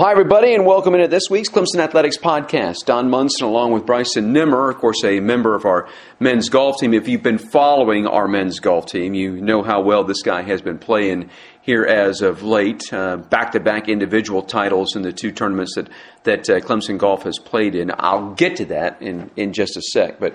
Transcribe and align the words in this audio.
hi, 0.00 0.12
everybody, 0.12 0.54
and 0.54 0.64
welcome 0.64 0.94
into 0.94 1.06
this 1.08 1.24
week's 1.28 1.50
Clemson 1.50 1.76
Athletics 1.76 2.16
podcast. 2.16 2.86
Don 2.86 3.10
Munson, 3.10 3.46
along 3.46 3.72
with 3.72 3.84
Bryson 3.84 4.32
Nimmer, 4.32 4.70
of 4.70 4.78
course, 4.78 5.04
a 5.04 5.20
member 5.20 5.54
of 5.54 5.66
our 5.66 5.90
men's 6.18 6.48
golf 6.48 6.78
team. 6.80 6.94
If 6.94 7.06
you've 7.06 7.22
been 7.22 7.36
following 7.36 8.06
our 8.06 8.26
men's 8.26 8.60
golf 8.60 8.86
team, 8.86 9.12
you 9.12 9.32
know 9.42 9.62
how 9.62 9.82
well 9.82 10.02
this 10.02 10.22
guy 10.22 10.40
has 10.40 10.62
been 10.62 10.78
playing 10.78 11.28
here 11.60 11.84
as 11.84 12.22
of 12.22 12.42
late. 12.42 12.82
Back 12.90 13.52
to 13.52 13.60
back 13.60 13.90
individual 13.90 14.40
titles 14.40 14.96
in 14.96 15.02
the 15.02 15.12
two 15.12 15.32
tournaments 15.32 15.74
that, 15.74 15.90
that 16.22 16.48
uh, 16.48 16.60
Clemson 16.60 16.96
Golf 16.96 17.24
has 17.24 17.38
played 17.38 17.74
in. 17.74 17.92
I'll 17.94 18.32
get 18.32 18.56
to 18.56 18.64
that 18.64 19.02
in, 19.02 19.30
in 19.36 19.52
just 19.52 19.76
a 19.76 19.82
sec. 19.82 20.18
But, 20.18 20.34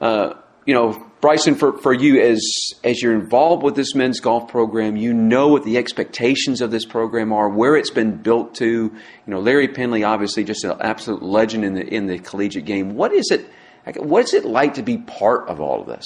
uh, 0.00 0.34
you 0.66 0.74
know, 0.74 0.92
Bryson, 1.20 1.54
for, 1.54 1.78
for 1.78 1.92
you, 1.92 2.20
as 2.20 2.42
as 2.82 3.02
you're 3.02 3.14
involved 3.14 3.62
with 3.62 3.76
this 3.76 3.94
men's 3.94 4.20
golf 4.20 4.48
program, 4.48 4.96
you 4.96 5.14
know 5.14 5.48
what 5.48 5.64
the 5.64 5.78
expectations 5.78 6.60
of 6.60 6.70
this 6.70 6.84
program 6.84 7.32
are, 7.32 7.48
where 7.48 7.76
it's 7.76 7.90
been 7.90 8.16
built 8.16 8.54
to. 8.56 8.66
You 8.66 8.92
know, 9.26 9.40
Larry 9.40 9.68
Penley, 9.68 10.04
obviously, 10.04 10.44
just 10.44 10.64
an 10.64 10.76
absolute 10.80 11.22
legend 11.22 11.64
in 11.64 11.74
the 11.74 11.86
in 11.86 12.06
the 12.06 12.18
collegiate 12.18 12.66
game. 12.66 12.94
What 12.94 13.12
is 13.12 13.30
it? 13.30 13.46
What 13.96 14.24
is 14.24 14.34
it 14.34 14.44
like 14.44 14.74
to 14.74 14.82
be 14.82 14.98
part 14.98 15.48
of 15.48 15.60
all 15.60 15.80
of 15.80 15.86
this? 15.86 16.04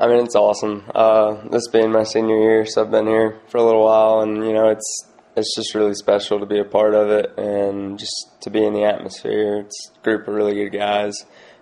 I 0.00 0.08
mean, 0.08 0.24
it's 0.24 0.34
awesome. 0.34 0.84
Uh, 0.92 1.48
this 1.48 1.68
being 1.68 1.92
my 1.92 2.04
senior 2.04 2.36
year, 2.36 2.66
so 2.66 2.82
I've 2.82 2.90
been 2.90 3.06
here 3.06 3.40
for 3.48 3.58
a 3.58 3.62
little 3.62 3.84
while, 3.84 4.20
and 4.20 4.44
you 4.44 4.52
know, 4.52 4.68
it's 4.68 5.06
it's 5.36 5.54
just 5.56 5.74
really 5.74 5.94
special 5.94 6.40
to 6.40 6.46
be 6.46 6.58
a 6.58 6.64
part 6.64 6.94
of 6.94 7.10
it 7.10 7.38
and 7.38 7.98
just 7.98 8.28
to 8.42 8.50
be 8.50 8.64
in 8.64 8.74
the 8.74 8.84
atmosphere. 8.84 9.60
It's 9.60 9.90
a 9.96 10.04
group 10.04 10.26
of 10.26 10.34
really 10.34 10.54
good 10.54 10.76
guys. 10.76 11.14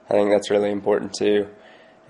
I 0.09 0.15
think 0.15 0.31
that's 0.31 0.51
really 0.51 0.71
important 0.71 1.13
too 1.13 1.49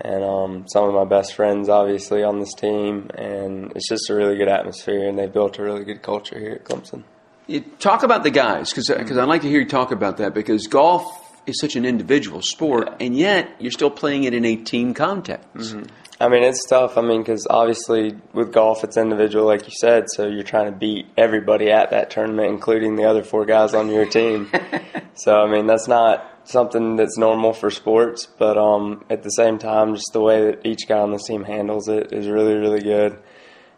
and 0.03 0.23
um, 0.23 0.65
some 0.67 0.87
of 0.87 0.93
my 0.93 1.05
best 1.05 1.35
friends, 1.35 1.69
obviously, 1.69 2.23
on 2.23 2.39
this 2.39 2.53
team. 2.53 3.09
And 3.15 3.71
it's 3.75 3.87
just 3.87 4.09
a 4.09 4.15
really 4.15 4.37
good 4.37 4.47
atmosphere, 4.47 5.07
and 5.07 5.17
they've 5.17 5.31
built 5.31 5.59
a 5.59 5.63
really 5.63 5.83
good 5.83 6.01
culture 6.01 6.39
here 6.39 6.53
at 6.53 6.65
Clemson. 6.65 7.03
You 7.47 7.61
talk 7.61 8.03
about 8.03 8.23
the 8.23 8.31
guys, 8.31 8.71
because 8.71 8.89
I'd 8.89 9.27
like 9.27 9.41
to 9.41 9.49
hear 9.49 9.59
you 9.59 9.67
talk 9.67 9.91
about 9.91 10.17
that, 10.17 10.33
because 10.33 10.67
golf 10.67 11.17
is 11.47 11.59
such 11.59 11.75
an 11.75 11.85
individual 11.85 12.41
sport, 12.41 12.87
yeah. 12.87 13.05
and 13.05 13.17
yet 13.17 13.49
you're 13.59 13.71
still 13.71 13.89
playing 13.89 14.23
it 14.25 14.33
in 14.33 14.45
a 14.45 14.55
team 14.55 14.93
context. 14.93 15.47
Mm-hmm. 15.55 15.83
I 16.21 16.29
mean, 16.29 16.43
it's 16.43 16.63
tough. 16.67 16.99
I 16.99 17.01
mean, 17.01 17.21
because 17.21 17.47
obviously 17.49 18.15
with 18.31 18.53
golf, 18.53 18.83
it's 18.83 18.95
individual, 18.95 19.45
like 19.45 19.65
you 19.65 19.73
said. 19.79 20.05
So 20.07 20.27
you're 20.27 20.43
trying 20.43 20.71
to 20.71 20.71
beat 20.71 21.07
everybody 21.17 21.71
at 21.71 21.89
that 21.89 22.11
tournament, 22.11 22.49
including 22.49 22.95
the 22.95 23.05
other 23.05 23.23
four 23.23 23.43
guys 23.43 23.73
on 23.73 23.89
your 23.89 24.05
team. 24.05 24.51
so 25.15 25.41
I 25.41 25.51
mean, 25.51 25.65
that's 25.65 25.87
not 25.87 26.30
something 26.43 26.95
that's 26.95 27.17
normal 27.17 27.53
for 27.53 27.69
sports, 27.69 28.27
but 28.37 28.57
um, 28.57 29.03
at 29.09 29.23
the 29.23 29.29
same 29.29 29.57
time, 29.57 29.95
just 29.95 30.11
the 30.13 30.21
way 30.21 30.45
that 30.45 30.65
each 30.65 30.87
guy 30.87 30.99
on 30.99 31.11
the 31.11 31.19
team 31.19 31.43
handles 31.43 31.87
it 31.87 32.11
is 32.11 32.27
really, 32.27 32.55
really 32.55 32.81
good. 32.81 33.21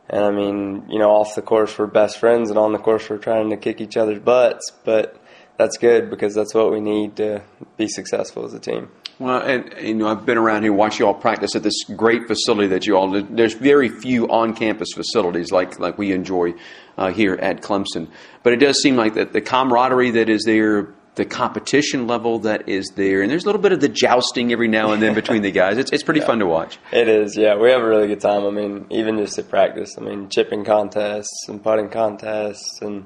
And 0.10 0.24
I 0.24 0.32
mean, 0.32 0.86
you 0.90 1.00
know, 1.00 1.12
off 1.12 1.36
the 1.36 1.42
course 1.42 1.78
we're 1.78 1.88
best 1.88 2.20
friends, 2.20 2.50
and 2.50 2.60
on 2.60 2.74
the 2.74 2.80
course 2.80 3.10
we're 3.10 3.18
trying 3.18 3.50
to 3.52 3.58
kick 3.58 3.82
each 3.82 3.98
other's 3.98 4.20
butts. 4.20 4.72
But 4.84 5.20
that's 5.58 5.78
good 5.78 6.10
because 6.10 6.36
that's 6.36 6.54
what 6.54 6.72
we 6.72 6.82
need 6.82 7.16
to 7.18 7.42
be 7.78 7.88
successful 7.88 8.46
as 8.46 8.54
a 8.54 8.60
team. 8.60 8.90
Well, 9.20 9.42
and 9.42 9.74
you 9.80 9.94
know, 9.94 10.08
I've 10.08 10.26
been 10.26 10.38
around 10.38 10.64
here, 10.64 10.74
watched 10.74 11.00
you 11.00 11.08
all 11.08 11.14
practice 11.14 11.56
at 11.56 11.64
this 11.64 11.84
great 11.96 12.28
facility 12.28 12.68
that 12.70 12.86
you 12.88 12.98
all. 12.98 13.22
There's 13.22 13.54
very 13.54 13.88
few 13.88 14.28
on-campus 14.28 14.90
facilities 14.94 15.52
like 15.52 15.80
like 15.80 15.98
we 15.98 16.12
enjoy 16.12 16.54
uh, 16.98 17.12
here 17.12 17.36
at 17.36 17.62
Clemson, 17.62 18.10
but 18.42 18.54
it 18.54 18.58
does 18.58 18.82
seem 18.82 18.96
like 18.96 19.14
that 19.14 19.32
the 19.32 19.42
camaraderie 19.42 20.12
that 20.12 20.30
is 20.30 20.44
there 20.44 20.94
the 21.16 21.26
competition 21.26 22.08
level 22.08 22.40
that 22.40 22.68
is 22.68 22.92
there, 22.96 23.22
and 23.22 23.30
there's 23.30 23.44
a 23.44 23.46
little 23.46 23.62
bit 23.62 23.72
of 23.72 23.82
the 23.82 23.90
jousting 23.90 24.52
every 24.52 24.68
now 24.68 24.94
and 24.94 25.02
then 25.02 25.14
between 25.14 25.42
the 25.44 25.52
guys. 25.52 25.78
It's 25.78 25.92
it's 25.92 26.04
pretty 26.04 26.22
yeah. 26.22 26.28
fun 26.28 26.40
to 26.40 26.48
watch. 26.48 26.80
It 26.92 27.08
is, 27.08 27.38
yeah. 27.38 27.56
We 27.56 27.70
have 27.70 27.82
a 27.82 27.88
really 27.88 28.08
good 28.08 28.22
time. 28.22 28.46
I 28.46 28.50
mean, 28.50 28.88
even 28.90 29.18
just 29.18 29.38
at 29.38 29.50
practice. 29.50 29.96
I 29.98 30.02
mean, 30.02 30.30
chipping 30.30 30.66
contests 30.66 31.48
and 31.48 31.64
putting 31.64 31.90
contests, 31.90 32.82
and 32.82 33.06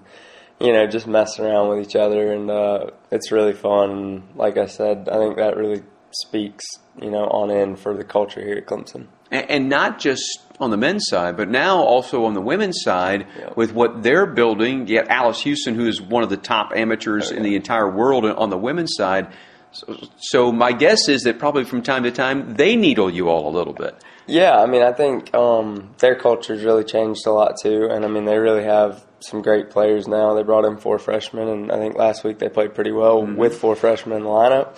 you 0.59 0.71
know, 0.71 0.87
just 0.87 1.07
messing 1.07 1.45
around 1.45 1.69
with 1.69 1.87
each 1.87 1.95
other, 1.95 2.31
and 2.31 2.49
uh, 2.49 2.91
it's 3.11 3.31
really 3.31 3.53
fun. 3.53 4.23
Like 4.35 4.57
I 4.57 4.67
said, 4.67 5.09
I 5.09 5.17
think 5.17 5.35
that 5.37 5.57
really 5.57 5.83
speaks, 6.11 6.65
you 7.01 7.11
know, 7.11 7.25
on 7.25 7.51
end 7.51 7.79
for 7.79 7.95
the 7.95 8.03
culture 8.03 8.41
here 8.41 8.57
at 8.57 8.65
Clemson 8.65 9.07
and, 9.31 9.49
and 9.49 9.69
not 9.69 9.99
just 9.99 10.41
on 10.59 10.71
the 10.71 10.77
men's 10.77 11.05
side, 11.07 11.37
but 11.37 11.49
now 11.49 11.77
also 11.77 12.25
on 12.25 12.33
the 12.33 12.41
women's 12.41 12.81
side 12.81 13.27
yep. 13.37 13.55
with 13.55 13.73
what 13.73 14.03
they're 14.03 14.25
building. 14.25 14.87
You 14.87 14.97
have 14.97 15.09
Alice 15.09 15.41
Hewson, 15.41 15.75
who 15.75 15.87
is 15.87 16.01
one 16.01 16.23
of 16.23 16.29
the 16.29 16.37
top 16.37 16.71
amateurs 16.75 17.31
in 17.31 17.43
the 17.43 17.55
entire 17.55 17.89
world 17.89 18.25
on 18.25 18.49
the 18.49 18.57
women's 18.57 18.93
side. 18.95 19.31
So, 19.71 20.07
so, 20.17 20.51
my 20.51 20.71
guess 20.71 21.09
is 21.09 21.23
that 21.23 21.39
probably 21.39 21.65
from 21.65 21.81
time 21.83 22.03
to 22.03 22.11
time 22.11 22.55
they 22.55 22.75
needle 22.75 23.09
you 23.09 23.29
all 23.29 23.49
a 23.49 23.53
little 23.55 23.73
bit. 23.73 24.01
Yeah, 24.25 24.57
I 24.57 24.65
mean, 24.65 24.81
I 24.81 24.93
think 24.93 25.33
um, 25.35 25.93
their 25.99 26.15
culture's 26.15 26.63
really 26.63 26.83
changed 26.83 27.27
a 27.27 27.31
lot 27.31 27.55
too, 27.61 27.87
and 27.91 28.05
I 28.05 28.07
mean, 28.07 28.25
they 28.25 28.37
really 28.37 28.63
have 28.63 29.05
some 29.19 29.41
great 29.41 29.69
players 29.69 30.07
now. 30.07 30.33
They 30.33 30.43
brought 30.43 30.65
in 30.65 30.77
four 30.77 30.99
freshmen, 30.99 31.49
and 31.49 31.71
I 31.71 31.77
think 31.77 31.95
last 31.95 32.23
week 32.23 32.39
they 32.39 32.49
played 32.49 32.75
pretty 32.75 32.91
well 32.91 33.23
mm-hmm. 33.23 33.35
with 33.35 33.59
four 33.59 33.75
freshmen 33.75 34.17
in 34.17 34.23
the 34.23 34.29
lineup. 34.29 34.77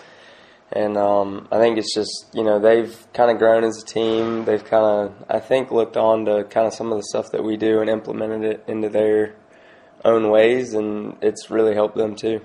And 0.71 0.97
um, 0.97 1.47
I 1.51 1.57
think 1.57 1.77
it's 1.77 1.93
just, 1.93 2.27
you 2.33 2.43
know, 2.43 2.59
they've 2.59 2.95
kind 3.13 3.31
of 3.31 3.39
grown 3.39 3.63
as 3.63 3.81
a 3.81 3.85
team. 3.85 4.45
They've 4.45 4.63
kind 4.63 4.85
of, 4.85 5.25
I 5.27 5.39
think, 5.39 5.71
looked 5.71 5.97
on 5.97 6.25
to 6.25 6.43
kind 6.43 6.67
of 6.67 6.73
some 6.73 6.91
of 6.91 6.97
the 6.97 7.03
stuff 7.03 7.31
that 7.31 7.43
we 7.43 7.57
do 7.57 7.81
and 7.81 7.89
implemented 7.89 8.43
it 8.43 8.63
into 8.67 8.89
their 8.89 9.35
own 10.05 10.29
ways, 10.29 10.73
and 10.73 11.17
it's 11.21 11.49
really 11.49 11.73
helped 11.73 11.95
them 11.95 12.15
too. 12.15 12.41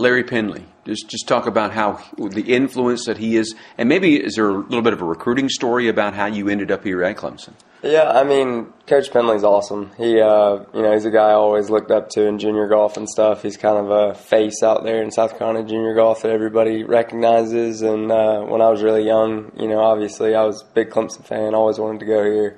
Larry 0.00 0.24
Penley, 0.24 0.64
just 0.86 1.10
just 1.10 1.28
talk 1.28 1.46
about 1.46 1.72
how 1.72 2.02
the 2.16 2.40
influence 2.40 3.04
that 3.04 3.18
he 3.18 3.36
is, 3.36 3.54
and 3.76 3.86
maybe 3.86 4.16
is 4.16 4.36
there 4.36 4.48
a 4.48 4.58
little 4.58 4.80
bit 4.80 4.94
of 4.94 5.02
a 5.02 5.04
recruiting 5.04 5.50
story 5.50 5.88
about 5.88 6.14
how 6.14 6.24
you 6.24 6.48
ended 6.48 6.70
up 6.70 6.84
here 6.84 7.04
at 7.04 7.18
Clemson? 7.18 7.52
Yeah, 7.82 8.10
I 8.10 8.24
mean, 8.24 8.72
Coach 8.86 9.10
Penley's 9.12 9.44
awesome. 9.44 9.90
He, 9.98 10.18
uh, 10.20 10.60
you 10.74 10.82
know, 10.82 10.92
he's 10.92 11.04
a 11.04 11.10
guy 11.10 11.28
I 11.28 11.34
always 11.34 11.68
looked 11.68 11.90
up 11.90 12.08
to 12.10 12.26
in 12.26 12.38
junior 12.38 12.66
golf 12.66 12.96
and 12.96 13.08
stuff. 13.08 13.42
He's 13.42 13.58
kind 13.58 13.76
of 13.76 13.90
a 13.90 14.14
face 14.14 14.62
out 14.62 14.84
there 14.84 15.02
in 15.02 15.10
South 15.10 15.38
Carolina 15.38 15.66
junior 15.66 15.94
golf 15.94 16.22
that 16.22 16.30
everybody 16.30 16.82
recognizes. 16.82 17.82
And 17.82 18.10
uh, 18.10 18.40
when 18.42 18.62
I 18.62 18.70
was 18.70 18.82
really 18.82 19.04
young, 19.04 19.52
you 19.58 19.68
know, 19.68 19.80
obviously 19.80 20.34
I 20.34 20.44
was 20.44 20.62
a 20.62 20.74
big 20.74 20.90
Clemson 20.90 21.24
fan, 21.24 21.54
always 21.54 21.78
wanted 21.78 22.00
to 22.00 22.06
go 22.06 22.24
here. 22.24 22.56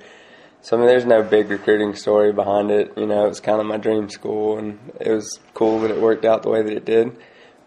So 0.63 0.77
I 0.77 0.81
mean, 0.81 0.89
there's 0.89 1.07
no 1.07 1.25
big 1.25 1.51
recruiting 1.51 1.97
story 1.97 2.33
behind 2.33 2.71
it. 2.71 2.93
You 2.97 3.07
know, 3.07 3.27
it 3.27 3.29
was 3.29 3.41
kind 3.41 3.61
of 3.61 3.67
my 3.67 3.79
dream 3.79 4.09
school, 4.09 4.59
and 4.59 4.79
it 5.01 5.11
was 5.11 5.41
cool 5.55 5.81
that 5.81 5.91
it 5.91 6.01
worked 6.01 6.25
out 6.25 6.45
the 6.45 6.51
way 6.51 6.63
that 6.63 6.73
it 6.73 6.85
did. 6.85 7.17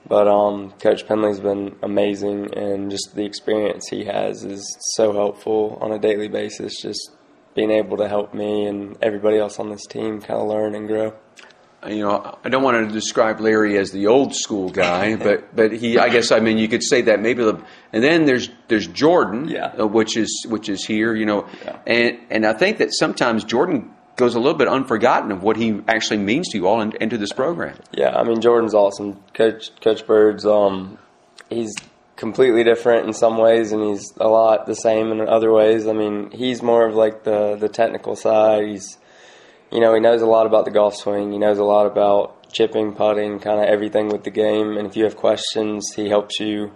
But 0.08 0.28
um, 0.28 0.72
Coach 0.80 1.08
Penley's 1.08 1.40
been 1.40 1.76
amazing, 1.82 2.54
and 2.56 2.92
just 2.92 3.16
the 3.16 3.26
experience 3.26 3.88
he 3.90 4.06
has 4.06 4.44
is 4.44 4.78
so 4.96 5.14
helpful 5.14 5.80
on 5.82 5.92
a 5.92 6.00
daily 6.00 6.28
basis. 6.28 6.80
Just 6.82 7.12
being 7.56 7.72
able 7.72 7.98
to 7.98 8.08
help 8.08 8.34
me 8.34 8.66
and 8.66 8.98
everybody 9.02 9.38
else 9.38 9.60
on 9.60 9.70
this 9.70 9.86
team 9.88 10.22
kind 10.22 10.40
of 10.40 10.48
learn 10.48 10.76
and 10.76 10.88
grow. 10.88 11.14
You 11.88 12.04
know, 12.04 12.38
I 12.44 12.50
don't 12.50 12.64
want 12.64 12.88
to 12.88 12.94
describe 12.94 13.40
Larry 13.40 13.78
as 13.78 13.92
the 13.92 14.08
old 14.08 14.36
school 14.36 14.70
guy, 14.70 15.16
but 15.28 15.56
but 15.56 15.72
he, 15.72 15.98
I 15.98 16.10
guess, 16.10 16.32
I 16.32 16.40
mean, 16.40 16.58
you 16.58 16.68
could 16.68 16.84
say 16.84 17.04
that 17.04 17.20
maybe. 17.20 17.44
The, 17.44 17.64
and 17.94 18.04
then 18.04 18.26
there's 18.26 18.50
there's 18.68 18.88
Jordan, 18.88 19.48
yeah. 19.48 19.74
Uh, 19.80 19.88
which 19.88 20.18
is 20.18 20.46
which 20.50 20.70
is 20.70 20.86
here, 20.86 21.16
you 21.16 21.26
know, 21.26 21.48
yeah. 21.64 21.80
and 21.88 22.20
and 22.30 22.46
I 22.46 22.54
think 22.54 22.78
that 22.78 22.94
sometimes 22.94 23.44
Jordan 23.44 23.92
goes 24.16 24.36
a 24.36 24.40
little 24.40 24.58
bit 24.58 24.68
unforgotten 24.68 25.32
of 25.32 25.44
what 25.44 25.58
he 25.58 25.82
actually 25.88 26.18
means 26.18 26.50
to 26.50 26.58
you 26.58 26.68
all 26.68 26.82
and, 26.82 26.96
and 27.00 27.12
to 27.12 27.18
this 27.18 27.34
program. 27.34 27.78
Yeah, 27.92 28.16
I 28.16 28.24
mean 28.24 28.42
Jordan's 28.42 28.74
awesome, 28.74 29.22
Coach 29.34 29.72
Coach 29.82 30.06
Byrd's. 30.06 30.46
Um, 30.46 30.98
he's 31.50 31.74
completely 32.16 32.64
different 32.64 33.08
in 33.08 33.14
some 33.14 33.38
ways, 33.38 33.72
and 33.72 33.84
he's 33.84 34.14
a 34.18 34.28
lot 34.28 34.66
the 34.66 34.76
same 34.76 35.12
in 35.12 35.22
other 35.28 35.52
ways. 35.52 35.88
I 35.88 35.94
mean, 35.94 36.32
he's 36.32 36.62
more 36.62 36.88
of 36.88 36.96
like 36.96 37.24
the 37.24 37.56
the 37.56 37.70
technical 37.70 38.16
side. 38.16 38.68
He's 38.68 38.98
you 39.72 39.80
know 39.80 39.94
he 39.94 40.00
knows 40.00 40.22
a 40.22 40.28
lot 40.28 40.46
about 40.46 40.66
the 40.66 40.72
golf 40.72 40.96
swing. 40.96 41.32
He 41.32 41.38
knows 41.38 41.58
a 41.58 41.64
lot 41.64 41.86
about 41.86 42.52
chipping, 42.52 42.94
putting, 42.94 43.40
kind 43.40 43.60
of 43.60 43.66
everything 43.66 44.08
with 44.08 44.24
the 44.24 44.32
game. 44.32 44.78
And 44.78 44.88
if 44.88 44.96
you 44.96 45.04
have 45.04 45.18
questions, 45.18 45.92
he 45.96 46.08
helps 46.08 46.40
you 46.40 46.72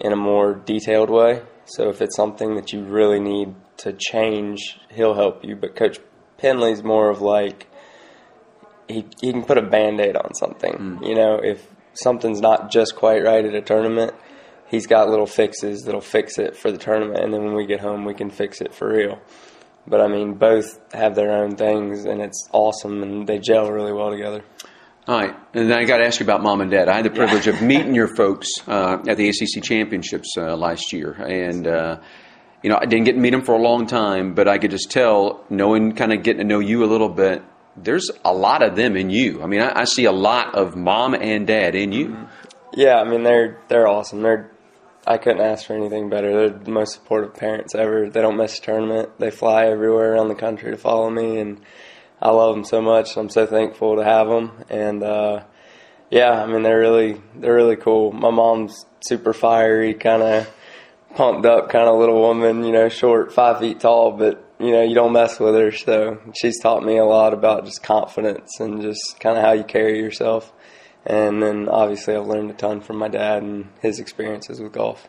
in 0.00 0.12
a 0.12 0.16
more 0.16 0.54
detailed 0.54 1.10
way. 1.10 1.42
So 1.64 1.88
if 1.88 2.00
it's 2.00 2.14
something 2.14 2.54
that 2.54 2.72
you 2.72 2.84
really 2.84 3.18
need 3.18 3.54
to 3.78 3.92
change, 3.92 4.78
he'll 4.90 5.14
help 5.14 5.44
you. 5.44 5.56
But 5.56 5.74
Coach 5.74 5.98
Penley's 6.44 6.84
more 6.84 7.08
of 7.08 7.22
like 7.22 7.66
he 8.86 9.06
he 9.18 9.32
can 9.32 9.44
put 9.44 9.56
a 9.56 9.62
band 9.62 9.98
aid 9.98 10.14
on 10.14 10.34
something. 10.34 10.74
Mm. 10.74 11.08
You 11.08 11.14
know, 11.14 11.40
if 11.42 11.66
something's 11.94 12.42
not 12.42 12.70
just 12.70 12.94
quite 12.96 13.24
right 13.24 13.42
at 13.42 13.54
a 13.54 13.62
tournament, 13.62 14.12
he's 14.68 14.86
got 14.86 15.08
little 15.08 15.26
fixes 15.26 15.84
that'll 15.84 16.02
fix 16.02 16.38
it 16.38 16.54
for 16.54 16.70
the 16.70 16.76
tournament, 16.76 17.24
and 17.24 17.32
then 17.32 17.44
when 17.44 17.54
we 17.54 17.64
get 17.64 17.80
home, 17.80 18.04
we 18.04 18.12
can 18.12 18.28
fix 18.28 18.60
it 18.60 18.74
for 18.74 18.92
real. 18.92 19.18
But 19.86 20.02
I 20.02 20.08
mean, 20.08 20.34
both 20.34 20.78
have 20.92 21.14
their 21.14 21.32
own 21.32 21.56
things, 21.56 22.04
and 22.04 22.20
it's 22.20 22.46
awesome, 22.52 23.02
and 23.02 23.26
they 23.26 23.38
gel 23.38 23.70
really 23.70 23.92
well 23.94 24.10
together. 24.10 24.44
All 25.06 25.18
right, 25.18 25.34
and 25.54 25.70
then 25.70 25.78
I 25.78 25.84
got 25.84 25.98
to 25.98 26.04
ask 26.04 26.20
you 26.20 26.24
about 26.24 26.42
mom 26.42 26.60
and 26.60 26.70
dad. 26.70 26.90
I 26.90 26.96
had 26.96 27.06
the 27.06 27.10
privilege 27.10 27.46
yeah. 27.46 27.54
of 27.54 27.62
meeting 27.62 27.94
your 28.00 28.14
folks 28.14 28.48
uh, 28.66 28.98
at 29.08 29.16
the 29.16 29.30
ACC 29.30 29.62
championships 29.62 30.34
uh, 30.36 30.54
last 30.56 30.92
year, 30.92 31.12
and 31.12 31.66
uh, 31.66 32.00
you 32.64 32.70
know 32.70 32.78
I 32.80 32.86
didn't 32.86 33.04
get 33.04 33.12
to 33.12 33.18
meet 33.18 33.30
them 33.30 33.42
for 33.42 33.54
a 33.54 33.62
long 33.62 33.86
time, 33.86 34.34
but 34.34 34.48
I 34.48 34.56
could 34.58 34.70
just 34.70 34.90
tell, 34.90 35.44
knowing, 35.50 35.92
kind 35.92 36.12
of 36.14 36.22
getting 36.22 36.38
to 36.38 36.44
know 36.44 36.60
you 36.60 36.82
a 36.82 36.86
little 36.86 37.10
bit. 37.10 37.42
There's 37.76 38.10
a 38.24 38.32
lot 38.32 38.62
of 38.62 38.74
them 38.74 38.96
in 38.96 39.10
you. 39.10 39.42
I 39.42 39.46
mean, 39.46 39.60
I, 39.60 39.80
I 39.80 39.84
see 39.84 40.06
a 40.06 40.12
lot 40.12 40.54
of 40.54 40.74
mom 40.74 41.14
and 41.14 41.46
dad 41.46 41.74
in 41.74 41.92
you. 41.92 42.16
Yeah, 42.74 42.96
I 42.96 43.04
mean 43.04 43.22
they're 43.22 43.58
they're 43.68 43.86
awesome. 43.86 44.22
They're 44.22 44.50
I 45.06 45.18
couldn't 45.18 45.42
ask 45.42 45.66
for 45.66 45.74
anything 45.74 46.08
better. 46.08 46.32
They're 46.32 46.58
the 46.58 46.70
most 46.70 46.94
supportive 46.94 47.34
parents 47.34 47.74
ever. 47.74 48.08
They 48.08 48.22
don't 48.22 48.38
miss 48.38 48.58
a 48.58 48.62
tournament. 48.62 49.10
They 49.18 49.30
fly 49.30 49.66
everywhere 49.66 50.14
around 50.14 50.28
the 50.28 50.34
country 50.34 50.70
to 50.70 50.78
follow 50.78 51.10
me, 51.10 51.38
and 51.38 51.60
I 52.22 52.30
love 52.30 52.54
them 52.54 52.64
so 52.64 52.80
much. 52.80 53.16
I'm 53.18 53.28
so 53.28 53.44
thankful 53.46 53.96
to 53.96 54.04
have 54.04 54.28
them. 54.28 54.64
And 54.70 55.02
uh, 55.02 55.44
Yeah, 56.10 56.30
I 56.42 56.46
mean 56.46 56.62
they're 56.62 56.80
really 56.80 57.20
they're 57.36 57.54
really 57.54 57.76
cool. 57.76 58.12
My 58.12 58.30
mom's 58.30 58.86
super 59.00 59.34
fiery, 59.34 59.92
kind 59.92 60.22
of 60.22 60.54
pumped 61.14 61.46
up, 61.46 61.70
kind 61.70 61.88
of 61.88 61.98
little 61.98 62.20
woman. 62.20 62.64
You 62.64 62.72
know, 62.72 62.88
short, 62.88 63.32
five 63.32 63.60
feet 63.60 63.80
tall, 63.80 64.12
but 64.12 64.44
you 64.58 64.70
know 64.70 64.82
you 64.82 64.94
don't 64.94 65.12
mess 65.12 65.40
with 65.40 65.54
her. 65.54 65.72
So 65.72 66.20
she's 66.40 66.60
taught 66.60 66.84
me 66.84 66.98
a 66.98 67.04
lot 67.04 67.34
about 67.34 67.64
just 67.64 67.82
confidence 67.82 68.60
and 68.60 68.82
just 68.82 69.18
kind 69.20 69.36
of 69.36 69.44
how 69.44 69.52
you 69.52 69.64
carry 69.64 69.98
yourself. 69.98 70.52
And 71.06 71.42
then 71.42 71.68
obviously 71.68 72.16
I've 72.16 72.26
learned 72.26 72.50
a 72.50 72.54
ton 72.54 72.80
from 72.80 72.96
my 72.96 73.08
dad 73.08 73.42
and 73.42 73.68
his 73.82 73.98
experiences 74.00 74.60
with 74.60 74.72
golf. 74.72 75.06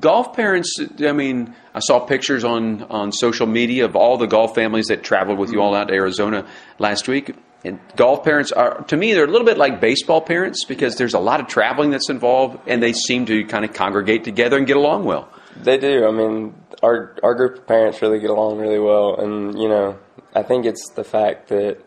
Golf 0.00 0.34
parents, 0.34 0.74
I 1.00 1.12
mean, 1.12 1.54
I 1.74 1.80
saw 1.80 2.00
pictures 2.00 2.44
on, 2.44 2.82
on 2.84 3.10
social 3.10 3.46
media 3.46 3.86
of 3.86 3.96
all 3.96 4.18
the 4.18 4.26
golf 4.26 4.54
families 4.54 4.86
that 4.86 5.02
traveled 5.02 5.38
with 5.38 5.50
you 5.50 5.60
all 5.60 5.74
out 5.74 5.88
to 5.88 5.94
Arizona 5.94 6.46
last 6.78 7.08
week. 7.08 7.34
And 7.64 7.78
golf 7.96 8.24
parents 8.24 8.52
are, 8.52 8.82
to 8.84 8.96
me, 8.96 9.14
they're 9.14 9.24
a 9.24 9.30
little 9.30 9.46
bit 9.46 9.56
like 9.56 9.80
baseball 9.80 10.20
parents 10.20 10.64
because 10.64 10.96
there's 10.96 11.14
a 11.14 11.20
lot 11.20 11.40
of 11.40 11.46
traveling 11.46 11.90
that's 11.90 12.10
involved, 12.10 12.58
and 12.66 12.82
they 12.82 12.92
seem 12.92 13.24
to 13.26 13.44
kind 13.44 13.64
of 13.64 13.72
congregate 13.72 14.24
together 14.24 14.58
and 14.58 14.66
get 14.66 14.76
along 14.76 15.04
well. 15.04 15.28
They 15.56 15.78
do. 15.78 16.06
I 16.06 16.10
mean, 16.10 16.54
our 16.82 17.16
our 17.22 17.34
group 17.34 17.58
of 17.58 17.66
parents 17.66 18.02
really 18.02 18.20
get 18.20 18.30
along 18.30 18.58
really 18.58 18.78
well, 18.78 19.16
and 19.16 19.58
you 19.60 19.68
know, 19.68 19.98
I 20.34 20.42
think 20.42 20.66
it's 20.66 20.90
the 20.90 21.04
fact 21.04 21.48
that 21.48 21.78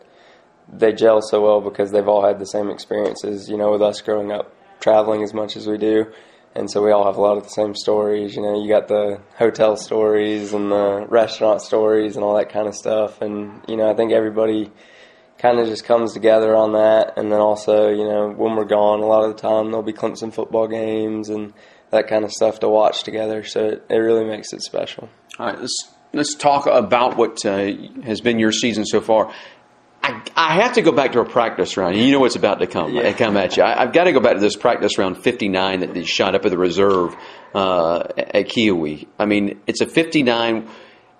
they 0.72 0.92
gel 0.92 1.20
so 1.22 1.42
well 1.42 1.60
because 1.60 1.90
they've 1.92 2.08
all 2.08 2.26
had 2.26 2.38
the 2.38 2.46
same 2.46 2.70
experiences. 2.70 3.48
You 3.48 3.56
know, 3.56 3.72
with 3.72 3.82
us 3.82 4.00
growing 4.00 4.32
up 4.32 4.52
traveling 4.80 5.22
as 5.22 5.34
much 5.34 5.56
as 5.56 5.66
we 5.66 5.78
do, 5.78 6.06
and 6.54 6.70
so 6.70 6.82
we 6.82 6.90
all 6.90 7.04
have 7.04 7.16
a 7.16 7.20
lot 7.20 7.36
of 7.36 7.44
the 7.44 7.50
same 7.50 7.74
stories. 7.74 8.34
You 8.34 8.42
know, 8.42 8.62
you 8.62 8.68
got 8.68 8.88
the 8.88 9.20
hotel 9.36 9.76
stories 9.76 10.52
and 10.52 10.70
the 10.70 11.06
restaurant 11.08 11.60
stories 11.60 12.16
and 12.16 12.24
all 12.24 12.36
that 12.36 12.50
kind 12.50 12.66
of 12.66 12.74
stuff. 12.74 13.20
And 13.20 13.62
you 13.68 13.76
know, 13.76 13.90
I 13.90 13.94
think 13.94 14.12
everybody 14.12 14.70
kind 15.38 15.58
of 15.58 15.66
just 15.66 15.84
comes 15.84 16.14
together 16.14 16.54
on 16.56 16.72
that. 16.72 17.18
And 17.18 17.30
then 17.30 17.40
also, 17.40 17.90
you 17.90 18.04
know, 18.04 18.30
when 18.30 18.56
we're 18.56 18.64
gone, 18.64 19.00
a 19.00 19.06
lot 19.06 19.24
of 19.24 19.36
the 19.36 19.42
time 19.42 19.66
there'll 19.66 19.82
be 19.82 19.92
Clemson 19.92 20.32
football 20.32 20.66
games 20.66 21.28
and 21.28 21.52
that 21.90 22.08
kind 22.08 22.24
of 22.24 22.32
stuff 22.32 22.60
to 22.60 22.68
watch 22.68 23.02
together. 23.02 23.44
So 23.44 23.64
it, 23.66 23.86
it 23.88 23.96
really 23.96 24.24
makes 24.24 24.52
it 24.52 24.62
special. 24.62 25.08
All 25.38 25.46
right, 25.46 25.60
let's 25.60 25.90
let's 26.12 26.34
talk 26.34 26.66
about 26.66 27.16
what 27.16 27.44
uh, 27.44 27.72
has 28.04 28.20
been 28.20 28.38
your 28.38 28.52
season 28.52 28.84
so 28.84 29.00
far. 29.00 29.32
I, 30.02 30.22
I, 30.36 30.62
have 30.62 30.74
to 30.74 30.82
go 30.82 30.92
back 30.92 31.12
to 31.12 31.20
a 31.20 31.24
practice 31.24 31.76
round. 31.76 31.96
You 31.96 32.12
know 32.12 32.20
what's 32.20 32.36
about 32.36 32.60
to 32.60 32.66
come 32.68 32.94
yeah. 32.94 33.12
come 33.12 33.36
at 33.36 33.56
you. 33.56 33.64
I, 33.64 33.80
have 33.80 33.92
got 33.92 34.04
to 34.04 34.12
go 34.12 34.20
back 34.20 34.34
to 34.34 34.40
this 34.40 34.56
practice 34.56 34.98
round 34.98 35.18
59 35.18 35.80
that 35.80 35.94
they 35.94 36.04
shot 36.04 36.34
up 36.34 36.44
at 36.44 36.50
the 36.50 36.58
reserve 36.58 37.16
uh, 37.54 38.00
at 38.16 38.46
Kiawah. 38.48 39.06
I 39.18 39.26
mean, 39.26 39.60
it's 39.66 39.80
a 39.80 39.86
59. 39.86 40.68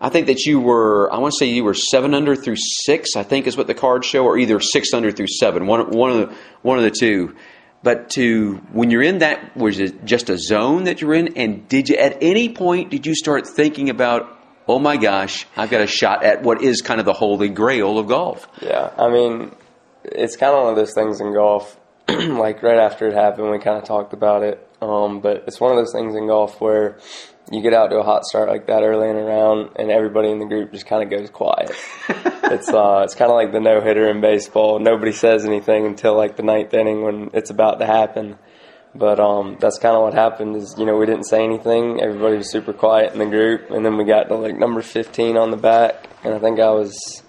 I 0.00 0.08
think 0.10 0.26
that 0.26 0.44
you 0.44 0.60
were, 0.60 1.12
I 1.12 1.18
want 1.18 1.32
to 1.32 1.38
say 1.38 1.50
you 1.50 1.64
were 1.64 1.74
seven 1.74 2.14
under 2.14 2.36
through 2.36 2.56
six, 2.56 3.16
I 3.16 3.22
think 3.22 3.46
is 3.46 3.56
what 3.56 3.66
the 3.66 3.74
cards 3.74 4.06
show, 4.06 4.24
or 4.24 4.38
either 4.38 4.60
six 4.60 4.92
under 4.92 5.10
through 5.10 5.28
seven, 5.28 5.66
one, 5.66 5.90
one, 5.90 6.10
of, 6.10 6.16
the, 6.28 6.36
one 6.62 6.78
of 6.78 6.84
the 6.84 6.90
two. 6.90 7.34
But 7.86 8.10
to, 8.14 8.56
when 8.72 8.90
you're 8.90 9.04
in 9.04 9.18
that, 9.18 9.56
was 9.56 9.78
it 9.78 10.04
just 10.04 10.28
a 10.28 10.36
zone 10.36 10.84
that 10.84 11.00
you're 11.00 11.14
in? 11.14 11.36
And 11.36 11.68
did 11.68 11.88
you, 11.88 11.94
at 11.94 12.18
any 12.20 12.48
point, 12.48 12.90
did 12.90 13.06
you 13.06 13.14
start 13.14 13.46
thinking 13.46 13.90
about, 13.90 14.36
oh 14.66 14.80
my 14.80 14.96
gosh, 14.96 15.46
I've 15.56 15.70
got 15.70 15.82
a 15.82 15.86
shot 15.86 16.24
at 16.24 16.42
what 16.42 16.62
is 16.62 16.82
kind 16.82 16.98
of 16.98 17.06
the 17.06 17.12
holy 17.12 17.48
grail 17.48 18.00
of 18.00 18.08
golf. 18.08 18.48
Yeah, 18.60 18.90
I 18.98 19.08
mean, 19.08 19.54
it's 20.02 20.36
kind 20.36 20.52
of 20.52 20.64
one 20.64 20.70
of 20.70 20.76
those 20.76 20.94
things 20.94 21.20
in 21.20 21.32
golf. 21.32 21.78
like 22.08 22.60
right 22.60 22.76
after 22.80 23.06
it 23.06 23.14
happened, 23.14 23.52
we 23.52 23.60
kind 23.60 23.78
of 23.78 23.84
talked 23.84 24.12
about 24.12 24.42
it. 24.42 24.65
Um, 24.86 25.20
but 25.20 25.44
it's 25.46 25.60
one 25.60 25.72
of 25.72 25.78
those 25.78 25.92
things 25.92 26.14
in 26.14 26.28
golf 26.28 26.60
where 26.60 26.98
you 27.50 27.60
get 27.60 27.72
out 27.72 27.88
to 27.88 27.96
a 27.96 28.02
hot 28.02 28.24
start 28.24 28.48
like 28.48 28.66
that 28.66 28.82
early 28.82 29.08
in 29.08 29.16
a 29.16 29.24
round, 29.24 29.70
and 29.76 29.90
everybody 29.90 30.30
in 30.30 30.38
the 30.38 30.46
group 30.46 30.72
just 30.72 30.86
kind 30.86 31.02
of 31.02 31.10
goes 31.10 31.28
quiet. 31.30 31.70
it's 32.08 32.68
uh, 32.68 33.02
it's 33.04 33.14
kind 33.14 33.30
of 33.30 33.36
like 33.36 33.52
the 33.52 33.60
no 33.60 33.80
hitter 33.80 34.08
in 34.08 34.20
baseball. 34.20 34.78
Nobody 34.78 35.12
says 35.12 35.44
anything 35.44 35.86
until 35.86 36.16
like 36.16 36.36
the 36.36 36.42
ninth 36.42 36.72
inning 36.72 37.02
when 37.02 37.30
it's 37.34 37.50
about 37.50 37.80
to 37.80 37.86
happen. 37.86 38.38
But 38.94 39.20
um, 39.20 39.58
that's 39.60 39.78
kind 39.78 39.94
of 39.94 40.02
what 40.02 40.14
happened. 40.14 40.56
Is 40.56 40.74
you 40.78 40.86
know 40.86 40.96
we 40.96 41.06
didn't 41.06 41.24
say 41.24 41.42
anything. 41.44 42.00
Everybody 42.00 42.36
was 42.36 42.50
super 42.50 42.72
quiet 42.72 43.12
in 43.12 43.18
the 43.18 43.26
group, 43.26 43.70
and 43.70 43.84
then 43.84 43.96
we 43.96 44.04
got 44.04 44.28
to 44.28 44.36
like 44.36 44.56
number 44.56 44.82
15 44.82 45.36
on 45.36 45.50
the 45.50 45.56
back, 45.56 46.08
and 46.24 46.32
I 46.32 46.38
think 46.38 46.60
I 46.60 46.70
was 46.70 47.22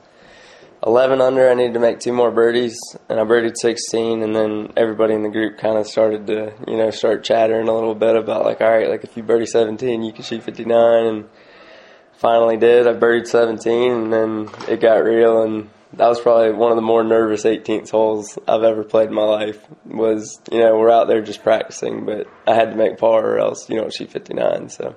11 0.87 1.19
under. 1.19 1.49
I 1.49 1.53
needed 1.53 1.73
to 1.73 1.81
make 1.81 1.99
two 1.99 2.13
more 2.13 2.31
birdies, 2.31 2.79
and 3.09 3.19
I 3.19 3.23
birdied 3.23 3.57
16. 3.57 4.23
And 4.23 4.33
then 4.33 4.71
everybody 4.77 5.13
in 5.13 5.21
the 5.21 5.29
group 5.29 5.57
kind 5.57 5.77
of 5.77 5.85
started 5.85 6.27
to 6.27 6.53
you 6.65 6.77
know 6.77 6.91
start 6.91 7.25
chattering 7.25 7.67
a 7.67 7.73
little 7.73 7.93
bit 7.93 8.15
about 8.15 8.45
like, 8.45 8.61
all 8.61 8.71
right, 8.71 8.89
like 8.89 9.03
if 9.03 9.17
you 9.17 9.23
birdie 9.23 9.45
17, 9.45 10.01
you 10.01 10.13
can 10.13 10.23
shoot 10.23 10.43
59, 10.43 11.05
and 11.05 11.29
finally 12.13 12.55
did. 12.55 12.87
I 12.87 12.93
birdied 12.93 13.27
17, 13.27 13.91
and 13.91 14.13
then 14.13 14.49
it 14.69 14.79
got 14.79 15.03
real, 15.03 15.43
and 15.43 15.69
that 15.93 16.07
was 16.07 16.21
probably 16.21 16.53
one 16.53 16.71
of 16.71 16.77
the 16.77 16.81
more 16.81 17.03
nervous 17.03 17.43
18th 17.43 17.91
holes 17.91 18.39
I've 18.47 18.63
ever 18.63 18.85
played 18.85 19.09
in 19.09 19.13
my 19.13 19.25
life. 19.25 19.61
Was 19.85 20.39
you 20.49 20.59
know 20.59 20.77
we're 20.77 20.89
out 20.89 21.09
there 21.09 21.21
just 21.21 21.43
practicing, 21.43 22.05
but 22.05 22.27
I 22.47 22.55
had 22.55 22.69
to 22.69 22.77
make 22.77 22.97
par 22.97 23.25
or 23.25 23.39
else 23.39 23.69
you 23.69 23.75
know 23.75 23.89
shoot 23.89 24.09
59. 24.09 24.69
So. 24.69 24.95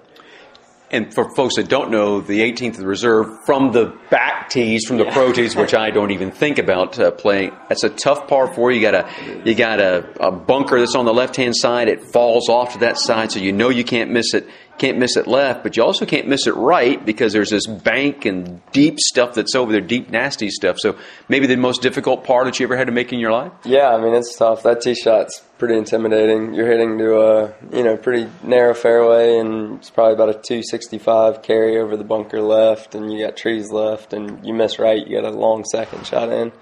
And 0.93 1.15
for 1.15 1.33
folks 1.37 1.55
that 1.55 1.69
don't 1.69 1.93
know, 1.93 2.21
the 2.21 2.41
18th 2.41 2.71
of 2.71 2.77
the 2.79 2.87
reserve 2.87 3.45
from 3.45 3.71
the 3.71 3.97
back 4.11 4.51
tees, 4.51 4.87
from 4.87 4.97
the 4.97 5.05
yeah. 5.05 5.13
pro 5.13 5.33
tees, 5.33 5.55
which 5.55 5.73
I 5.73 5.91
don't 5.91 6.11
even 6.11 6.33
think 6.33 6.59
about 6.59 6.99
uh, 6.99 7.13
playing. 7.13 7.53
That's 7.69 7.85
a 7.85 7.91
tough 7.91 8.27
par 8.27 8.53
four. 8.53 8.73
You 8.73 8.81
got 8.81 8.95
a 8.95 9.43
you 9.45 9.55
got 9.55 9.79
a, 9.79 10.13
a 10.21 10.33
bunker 10.33 10.81
that's 10.81 10.97
on 10.97 11.05
the 11.05 11.15
left 11.15 11.37
hand 11.37 11.55
side. 11.57 11.89
It 11.89 12.03
falls 12.03 12.49
off 12.49 12.73
to 12.73 12.79
that 12.81 12.99
side, 12.99 13.31
so 13.31 13.39
you 13.39 13.53
know 13.53 13.69
you 13.69 13.85
can't 13.85 14.11
miss 14.11 14.35
it 14.35 14.49
can't 14.81 14.97
miss 14.97 15.19
it 15.19 15.27
left, 15.27 15.63
but 15.63 15.77
you 15.77 15.83
also 15.83 16.07
can't 16.07 16.27
miss 16.27 16.47
it 16.47 16.55
right 16.55 17.05
because 17.05 17.35
there's 17.35 17.51
this 17.51 17.67
bank 17.67 18.25
and 18.25 18.63
deep 18.73 18.99
stuff 18.99 19.35
that's 19.35 19.55
over 19.55 19.71
there, 19.73 19.83
deep, 19.83 20.09
nasty 20.09 20.49
stuff. 20.49 20.79
So 20.79 20.97
maybe 21.29 21.47
the 21.47 21.57
most 21.57 21.83
difficult 21.83 22.25
par 22.25 22.47
that 22.47 22.59
you 22.59 22.65
ever 22.65 22.79
had 22.79 22.87
to 22.87 22.93
make 22.93 23.13
in 23.13 23.21
your 23.21 23.31
life? 23.31 23.53
Yeah, 23.65 23.91
I 23.91 24.01
mean, 24.01 24.15
it's 24.15 24.35
tough. 24.35 24.63
That 24.63 24.81
tee 24.81 24.95
shot's 24.95 25.45
pretty 25.59 25.77
intimidating. 25.77 26.55
You're 26.55 26.67
hitting 26.67 26.97
to 26.97 27.21
a, 27.21 27.55
you 27.71 27.85
know, 27.85 27.99
pretty 27.99 28.31
narrow 28.43 28.73
fairway, 28.73 29.37
and 29.37 29.79
it's 29.79 29.91
probably 29.91 30.15
about 30.15 30.31
a 30.31 30.35
265 30.35 31.43
carry 31.43 31.79
over 31.79 31.99
the 31.99 32.05
bunker 32.05 32.41
left, 32.41 32.95
and 32.95 33.13
you 33.13 33.23
got 33.23 33.37
trees 33.37 33.71
left, 33.71 34.15
and 34.15 34.47
you 34.47 34.55
miss 34.55 34.79
right, 34.79 35.07
you 35.07 35.21
got 35.21 35.31
a 35.31 35.37
long 35.37 35.63
second 35.67 36.07
shot 36.07 36.33
in. 36.33 36.53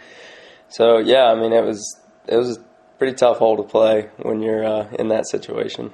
So, 0.70 0.98
yeah, 0.98 1.26
I 1.26 1.36
mean, 1.36 1.52
it 1.52 1.64
was, 1.64 2.00
it 2.26 2.36
was 2.36 2.56
a 2.56 2.60
pretty 2.98 3.14
tough 3.14 3.38
hole 3.38 3.58
to 3.58 3.62
play 3.62 4.10
when 4.16 4.42
you're 4.42 4.64
uh, 4.64 4.88
in 4.98 5.06
that 5.08 5.28
situation. 5.28 5.92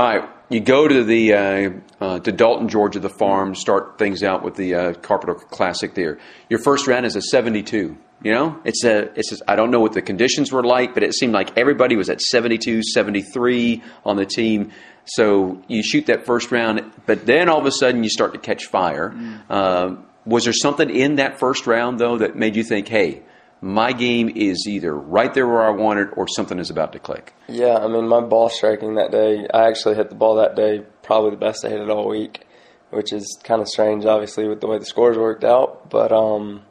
All 0.00 0.06
right, 0.06 0.30
you 0.48 0.60
go 0.60 0.88
to 0.88 1.04
the 1.04 1.34
uh, 1.34 1.70
uh, 2.00 2.20
to 2.20 2.32
Dalton, 2.32 2.70
Georgia, 2.70 3.00
the 3.00 3.10
farm. 3.10 3.54
Start 3.54 3.98
things 3.98 4.22
out 4.22 4.42
with 4.42 4.54
the 4.54 4.74
uh, 4.74 4.94
Carpenter 4.94 5.34
Classic 5.34 5.92
there. 5.92 6.18
Your 6.48 6.58
first 6.58 6.86
round 6.86 7.04
is 7.04 7.16
a 7.16 7.20
seventy-two. 7.20 7.98
You 8.22 8.32
know, 8.32 8.58
it's 8.64 8.82
a 8.82 9.12
it's. 9.14 9.30
A, 9.32 9.36
I 9.46 9.56
don't 9.56 9.70
know 9.70 9.80
what 9.80 9.92
the 9.92 10.00
conditions 10.00 10.50
were 10.52 10.64
like, 10.64 10.94
but 10.94 11.02
it 11.02 11.12
seemed 11.12 11.34
like 11.34 11.58
everybody 11.58 11.96
was 11.96 12.08
at 12.08 12.22
72, 12.22 12.82
73 12.82 13.82
on 14.02 14.16
the 14.16 14.24
team. 14.24 14.70
So 15.04 15.60
you 15.68 15.82
shoot 15.82 16.06
that 16.06 16.24
first 16.24 16.50
round, 16.50 16.92
but 17.04 17.26
then 17.26 17.50
all 17.50 17.58
of 17.58 17.66
a 17.66 17.72
sudden 17.72 18.02
you 18.02 18.08
start 18.08 18.32
to 18.32 18.38
catch 18.38 18.68
fire. 18.68 19.10
Mm. 19.10 20.02
was 20.24 20.44
there 20.44 20.54
something 20.54 20.88
in 20.88 21.16
that 21.16 21.38
first 21.38 21.66
round 21.66 21.98
though 21.98 22.16
that 22.16 22.36
made 22.36 22.56
you 22.56 22.64
think, 22.64 22.88
hey? 22.88 23.20
My 23.60 23.92
game 23.92 24.30
is 24.34 24.66
either 24.66 24.94
right 24.94 25.32
there 25.34 25.46
where 25.46 25.62
I 25.62 25.70
want 25.70 26.00
it 26.00 26.08
or 26.16 26.26
something 26.28 26.58
is 26.58 26.70
about 26.70 26.92
to 26.92 26.98
click. 26.98 27.34
Yeah, 27.48 27.76
I 27.76 27.88
mean, 27.88 28.08
my 28.08 28.20
ball 28.20 28.48
striking 28.48 28.94
that 28.94 29.10
day, 29.10 29.46
I 29.52 29.68
actually 29.68 29.96
hit 29.96 30.08
the 30.08 30.14
ball 30.14 30.36
that 30.36 30.56
day 30.56 30.82
probably 31.02 31.30
the 31.30 31.36
best 31.36 31.64
I 31.64 31.68
hit 31.68 31.80
it 31.80 31.90
all 31.90 32.08
week, 32.08 32.46
which 32.90 33.12
is 33.12 33.38
kind 33.44 33.60
of 33.60 33.68
strange, 33.68 34.04
obviously, 34.06 34.48
with 34.48 34.60
the 34.60 34.66
way 34.66 34.78
the 34.78 34.86
scores 34.86 35.18
worked 35.18 35.44
out. 35.44 35.90
But 35.90 36.12
um, 36.12 36.62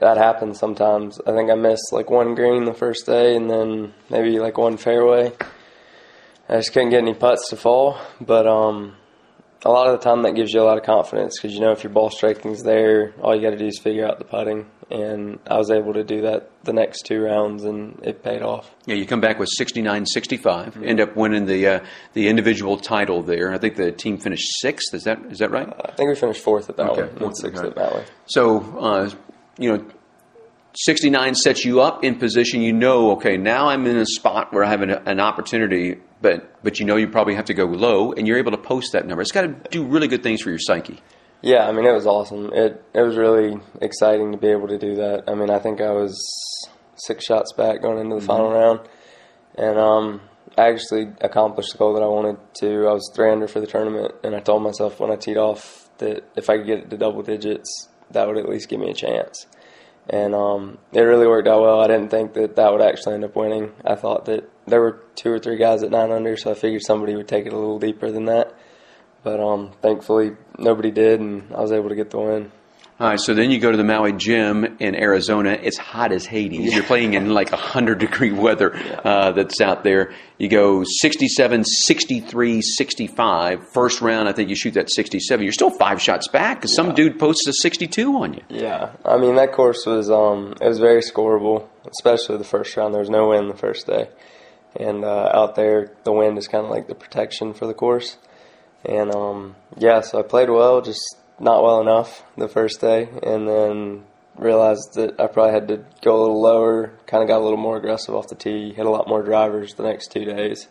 that 0.00 0.16
happens 0.16 0.58
sometimes. 0.58 1.20
I 1.26 1.32
think 1.32 1.50
I 1.50 1.54
missed 1.54 1.92
like 1.92 2.10
one 2.10 2.34
green 2.34 2.64
the 2.64 2.74
first 2.74 3.06
day 3.06 3.34
and 3.36 3.50
then 3.50 3.94
maybe 4.08 4.38
like 4.38 4.58
one 4.58 4.76
fairway. 4.76 5.32
I 6.48 6.56
just 6.56 6.72
couldn't 6.72 6.90
get 6.90 6.98
any 6.98 7.14
putts 7.14 7.48
to 7.50 7.56
fall, 7.56 7.98
but 8.20 8.46
um, 8.46 8.96
a 9.64 9.70
lot 9.70 9.88
of 9.88 9.98
the 9.98 10.04
time 10.04 10.22
that 10.22 10.34
gives 10.34 10.52
you 10.52 10.60
a 10.60 10.64
lot 10.64 10.78
of 10.78 10.84
confidence 10.84 11.38
because 11.38 11.54
you 11.54 11.60
know 11.60 11.72
if 11.72 11.84
your 11.84 11.92
ball 11.92 12.10
striking's 12.10 12.62
there, 12.62 13.14
all 13.22 13.34
you 13.34 13.42
got 13.42 13.50
to 13.50 13.58
do 13.58 13.66
is 13.66 13.78
figure 13.78 14.06
out 14.06 14.18
the 14.18 14.24
putting 14.24 14.66
and 14.92 15.38
I 15.46 15.56
was 15.56 15.70
able 15.70 15.94
to 15.94 16.04
do 16.04 16.22
that 16.22 16.50
the 16.64 16.72
next 16.72 17.06
two 17.06 17.20
rounds, 17.22 17.64
and 17.64 17.98
it 18.04 18.22
paid 18.22 18.42
off. 18.42 18.70
Yeah, 18.84 18.94
you 18.94 19.06
come 19.06 19.20
back 19.20 19.38
with 19.38 19.48
69 19.56 20.06
65, 20.06 20.74
mm-hmm. 20.74 20.84
end 20.84 21.00
up 21.00 21.16
winning 21.16 21.46
the 21.46 21.66
uh, 21.66 21.80
the 22.12 22.28
individual 22.28 22.76
title 22.76 23.22
there. 23.22 23.52
I 23.52 23.58
think 23.58 23.76
the 23.76 23.90
team 23.90 24.18
finished 24.18 24.46
sixth. 24.60 24.92
Is 24.92 25.04
that 25.04 25.18
is 25.30 25.38
that 25.38 25.50
right? 25.50 25.66
Uh, 25.66 25.86
I 25.86 25.92
think 25.92 26.10
we 26.10 26.14
finished 26.14 26.42
fourth 26.42 26.68
at 26.68 26.76
that 26.76 26.90
okay. 26.90 27.02
one, 27.14 27.22
and 27.24 27.36
sixth 27.36 27.62
right. 27.62 27.70
at 27.70 27.76
that 27.76 27.92
one. 27.92 28.04
So, 28.26 28.60
uh, 28.78 29.10
you 29.58 29.72
know, 29.72 29.84
69 30.74 31.34
sets 31.34 31.64
you 31.64 31.80
up 31.80 32.04
in 32.04 32.16
position. 32.16 32.60
You 32.60 32.74
know, 32.74 33.12
okay, 33.12 33.36
now 33.38 33.68
I'm 33.68 33.86
in 33.86 33.96
a 33.96 34.06
spot 34.06 34.52
where 34.52 34.62
I 34.64 34.68
have 34.68 34.82
an, 34.82 34.90
an 34.90 35.20
opportunity, 35.20 36.00
but 36.22 36.62
but 36.62 36.80
you 36.80 36.86
know 36.86 36.96
you 36.96 37.08
probably 37.08 37.34
have 37.34 37.44
to 37.46 37.54
go 37.54 37.64
low, 37.64 38.12
and 38.12 38.26
you're 38.26 38.38
able 38.38 38.52
to 38.52 38.58
post 38.58 38.92
that 38.92 39.06
number. 39.06 39.20
It's 39.20 39.32
got 39.32 39.42
to 39.42 39.54
do 39.70 39.84
really 39.84 40.08
good 40.08 40.22
things 40.22 40.40
for 40.40 40.50
your 40.50 40.58
psyche. 40.58 41.00
Yeah, 41.42 41.66
I 41.68 41.72
mean 41.72 41.84
it 41.84 41.92
was 41.92 42.06
awesome. 42.06 42.52
It 42.52 42.82
it 42.94 43.02
was 43.02 43.16
really 43.16 43.60
exciting 43.80 44.32
to 44.32 44.38
be 44.38 44.48
able 44.48 44.68
to 44.68 44.78
do 44.78 44.94
that. 44.96 45.24
I 45.26 45.34
mean 45.34 45.50
I 45.50 45.58
think 45.58 45.80
I 45.80 45.90
was 45.90 46.16
six 46.96 47.24
shots 47.24 47.52
back 47.52 47.82
going 47.82 47.98
into 47.98 48.14
the 48.14 48.20
mm-hmm. 48.20 48.26
final 48.26 48.52
round, 48.52 48.80
and 49.56 49.78
um, 49.78 50.20
I 50.56 50.68
actually 50.68 51.10
accomplished 51.20 51.72
the 51.72 51.78
goal 51.78 51.94
that 51.94 52.02
I 52.02 52.06
wanted 52.06 52.38
to. 52.60 52.86
I 52.86 52.92
was 52.92 53.10
three 53.14 53.30
under 53.30 53.48
for 53.48 53.60
the 53.60 53.66
tournament, 53.66 54.14
and 54.22 54.36
I 54.36 54.40
told 54.40 54.62
myself 54.62 55.00
when 55.00 55.10
I 55.10 55.16
teed 55.16 55.36
off 55.36 55.90
that 55.98 56.22
if 56.36 56.48
I 56.48 56.58
could 56.58 56.66
get 56.66 56.78
it 56.78 56.90
to 56.90 56.96
double 56.96 57.22
digits, 57.22 57.88
that 58.12 58.26
would 58.28 58.38
at 58.38 58.48
least 58.48 58.68
give 58.68 58.78
me 58.78 58.90
a 58.90 58.94
chance. 58.94 59.46
and 60.08 60.34
um, 60.34 60.78
it 60.92 61.00
really 61.00 61.26
worked 61.26 61.48
out 61.48 61.62
well. 61.62 61.80
I 61.80 61.86
didn't 61.86 62.10
think 62.10 62.34
that 62.34 62.56
that 62.56 62.72
would 62.72 62.82
actually 62.82 63.14
end 63.14 63.24
up 63.24 63.36
winning. 63.36 63.72
I 63.84 63.94
thought 63.94 64.24
that 64.26 64.48
there 64.66 64.80
were 64.80 65.02
two 65.14 65.30
or 65.30 65.38
three 65.38 65.56
guys 65.56 65.82
at 65.82 65.90
nine 65.90 66.10
under, 66.10 66.36
so 66.36 66.50
I 66.50 66.54
figured 66.54 66.82
somebody 66.82 67.14
would 67.14 67.28
take 67.28 67.46
it 67.46 67.52
a 67.52 67.56
little 67.56 67.78
deeper 67.78 68.10
than 68.10 68.26
that. 68.26 68.54
But 69.22 69.40
um, 69.40 69.72
thankfully, 69.82 70.32
nobody 70.58 70.90
did, 70.90 71.20
and 71.20 71.54
I 71.54 71.60
was 71.60 71.72
able 71.72 71.88
to 71.88 71.94
get 71.94 72.10
the 72.10 72.18
win. 72.18 72.52
All 73.00 73.08
right, 73.08 73.18
so 73.18 73.34
then 73.34 73.50
you 73.50 73.58
go 73.58 73.70
to 73.72 73.76
the 73.76 73.82
Maui 73.82 74.12
Jim 74.12 74.76
in 74.78 74.94
Arizona. 74.94 75.58
It's 75.60 75.76
hot 75.76 76.12
as 76.12 76.24
Hades. 76.24 76.72
You're 76.72 76.84
playing 76.84 77.14
in 77.14 77.30
like 77.30 77.50
100 77.50 77.98
degree 77.98 78.30
weather 78.30 78.76
uh, 79.04 79.32
that's 79.32 79.60
out 79.60 79.82
there. 79.82 80.12
You 80.38 80.48
go 80.48 80.84
67, 80.84 81.64
63, 81.64 82.62
65. 82.62 83.72
First 83.72 84.02
round, 84.02 84.28
I 84.28 84.32
think 84.32 84.50
you 84.50 84.54
shoot 84.54 84.74
that 84.74 84.88
67. 84.88 85.42
You're 85.42 85.52
still 85.52 85.70
five 85.70 86.00
shots 86.00 86.28
back 86.28 86.58
because 86.58 86.76
some 86.76 86.94
dude 86.94 87.18
posts 87.18 87.44
a 87.48 87.52
62 87.54 88.14
on 88.14 88.34
you. 88.34 88.42
Yeah, 88.50 88.92
I 89.04 89.16
mean 89.16 89.34
that 89.34 89.52
course 89.52 89.84
was 89.84 90.08
um, 90.08 90.54
it 90.60 90.68
was 90.68 90.78
very 90.78 91.00
scoreable, 91.00 91.66
especially 91.90 92.36
the 92.36 92.44
first 92.44 92.76
round. 92.76 92.94
There 92.94 93.00
was 93.00 93.10
no 93.10 93.30
wind 93.30 93.50
the 93.50 93.56
first 93.56 93.86
day, 93.88 94.10
and 94.78 95.04
uh, 95.04 95.30
out 95.32 95.54
there 95.54 95.92
the 96.04 96.12
wind 96.12 96.38
is 96.38 96.48
kind 96.48 96.64
of 96.64 96.70
like 96.70 96.88
the 96.88 96.94
protection 96.94 97.54
for 97.54 97.66
the 97.66 97.74
course. 97.74 98.16
And 98.84 99.14
um, 99.14 99.56
yeah, 99.76 100.00
so 100.00 100.18
I 100.18 100.22
played 100.22 100.50
well, 100.50 100.80
just 100.80 101.16
not 101.38 101.62
well 101.62 101.80
enough 101.80 102.24
the 102.36 102.48
first 102.48 102.80
day, 102.80 103.08
and 103.22 103.48
then 103.48 104.04
realized 104.36 104.94
that 104.94 105.20
I 105.20 105.26
probably 105.26 105.52
had 105.52 105.68
to 105.68 105.84
go 106.02 106.16
a 106.16 106.20
little 106.20 106.42
lower. 106.42 106.92
Kind 107.06 107.22
of 107.22 107.28
got 107.28 107.40
a 107.40 107.44
little 107.44 107.58
more 107.58 107.76
aggressive 107.76 108.14
off 108.14 108.28
the 108.28 108.34
tee. 108.34 108.72
Hit 108.72 108.86
a 108.86 108.90
lot 108.90 109.08
more 109.08 109.22
drivers 109.22 109.74
the 109.74 109.84
next 109.84 110.08
two 110.08 110.24
days, 110.24 110.68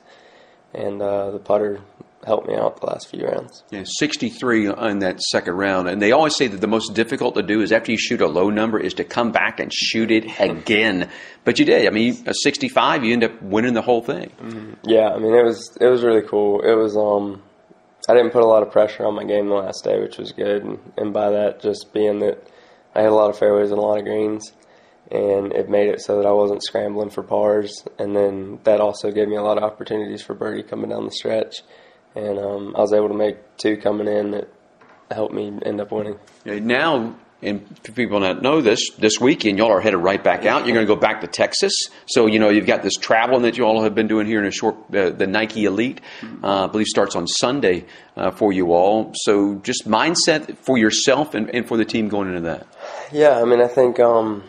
and 0.73 1.01
uh, 1.01 1.31
the 1.31 1.39
putter 1.39 1.81
helped 2.25 2.47
me 2.47 2.55
out 2.55 2.79
the 2.79 2.85
last 2.87 3.09
few 3.09 3.25
rounds. 3.25 3.63
Yeah, 3.71 3.83
63 3.85 4.67
on 4.67 4.99
that 4.99 5.19
second 5.21 5.55
round. 5.55 5.87
And 5.87 6.01
they 6.01 6.11
always 6.11 6.35
say 6.35 6.47
that 6.47 6.61
the 6.61 6.67
most 6.67 6.93
difficult 6.93 7.35
to 7.35 7.43
do 7.43 7.61
is 7.61 7.71
after 7.71 7.91
you 7.91 7.97
shoot 7.97 8.21
a 8.21 8.27
low 8.27 8.49
number 8.49 8.79
is 8.79 8.93
to 8.95 9.03
come 9.03 9.31
back 9.31 9.59
and 9.59 9.73
shoot 9.73 10.11
it 10.11 10.25
again. 10.39 11.09
but 11.43 11.59
you 11.59 11.65
did. 11.65 11.87
I 11.87 11.89
mean, 11.89 12.15
a 12.27 12.33
65, 12.43 13.03
you 13.03 13.13
end 13.13 13.23
up 13.23 13.41
winning 13.41 13.73
the 13.73 13.81
whole 13.81 14.01
thing. 14.01 14.31
Mm-hmm. 14.39 14.73
Yeah, 14.83 15.09
I 15.09 15.17
mean, 15.17 15.33
it 15.33 15.43
was 15.43 15.77
it 15.79 15.87
was 15.87 16.03
really 16.03 16.21
cool. 16.21 16.61
It 16.61 16.73
was 16.75 16.95
um 16.95 17.41
I 18.09 18.13
didn't 18.13 18.31
put 18.31 18.43
a 18.43 18.47
lot 18.47 18.63
of 18.63 18.71
pressure 18.71 19.05
on 19.05 19.15
my 19.15 19.23
game 19.23 19.47
the 19.47 19.55
last 19.55 19.83
day, 19.83 19.99
which 19.99 20.17
was 20.17 20.31
good. 20.31 20.63
And, 20.63 20.79
and 20.97 21.13
by 21.13 21.29
that, 21.29 21.61
just 21.61 21.93
being 21.93 22.19
that 22.19 22.47
I 22.95 23.01
had 23.01 23.11
a 23.11 23.15
lot 23.15 23.29
of 23.29 23.37
fairways 23.37 23.69
and 23.71 23.77
a 23.79 23.81
lot 23.81 23.99
of 23.99 24.05
greens, 24.05 24.51
and 25.11 25.53
it 25.53 25.69
made 25.69 25.87
it 25.89 26.01
so 26.01 26.17
that 26.17 26.25
I 26.25 26.31
wasn't 26.31 26.63
scrambling 26.63 27.09
for 27.09 27.23
pars. 27.23 27.83
And 27.99 28.15
then 28.15 28.59
that 28.63 28.81
also 28.81 29.11
gave 29.11 29.27
me 29.27 29.35
a 29.35 29.43
lot 29.43 29.57
of 29.57 29.63
opportunities 29.63 30.21
for 30.21 30.33
birdie 30.33 30.63
coming 30.63 30.89
down 30.89 31.05
the 31.05 31.11
stretch. 31.11 31.61
And 32.15 32.39
um, 32.39 32.75
I 32.75 32.79
was 32.79 32.93
able 32.93 33.07
to 33.07 33.13
make 33.13 33.37
two 33.57 33.77
coming 33.77 34.07
in 34.07 34.31
that 34.31 34.49
helped 35.09 35.33
me 35.33 35.57
end 35.65 35.81
up 35.81 35.91
winning. 35.91 36.19
Now 36.45 37.15
and 37.43 37.83
people 37.95 38.19
not 38.19 38.41
know 38.41 38.61
this, 38.61 38.91
this 38.97 39.19
weekend 39.19 39.57
y'all 39.57 39.71
are 39.71 39.81
headed 39.81 39.99
right 39.99 40.23
back 40.23 40.45
out. 40.45 40.65
You're 40.65 40.75
going 40.75 40.85
to 40.85 40.93
go 40.93 40.99
back 40.99 41.21
to 41.21 41.27
Texas. 41.27 41.73
So, 42.05 42.27
you 42.27 42.39
know, 42.39 42.49
you've 42.49 42.67
got 42.67 42.83
this 42.83 42.95
traveling 42.95 43.43
that 43.43 43.57
you 43.57 43.63
all 43.63 43.81
have 43.83 43.95
been 43.95 44.07
doing 44.07 44.27
here 44.27 44.39
in 44.39 44.45
a 44.45 44.51
short, 44.51 44.75
uh, 44.93 45.09
the 45.09 45.25
Nike 45.27 45.65
Elite, 45.65 46.01
uh, 46.43 46.65
I 46.65 46.67
believe 46.67 46.87
starts 46.87 47.15
on 47.15 47.27
Sunday 47.27 47.85
uh, 48.15 48.31
for 48.31 48.53
you 48.53 48.73
all. 48.73 49.11
So 49.15 49.55
just 49.55 49.87
mindset 49.87 50.57
for 50.57 50.77
yourself 50.77 51.33
and, 51.33 51.53
and, 51.53 51.67
for 51.67 51.77
the 51.77 51.85
team 51.85 52.09
going 52.09 52.27
into 52.27 52.41
that. 52.41 52.67
Yeah, 53.11 53.39
I 53.39 53.45
mean, 53.45 53.61
I 53.61 53.67
think 53.67 53.99
um, 53.99 54.43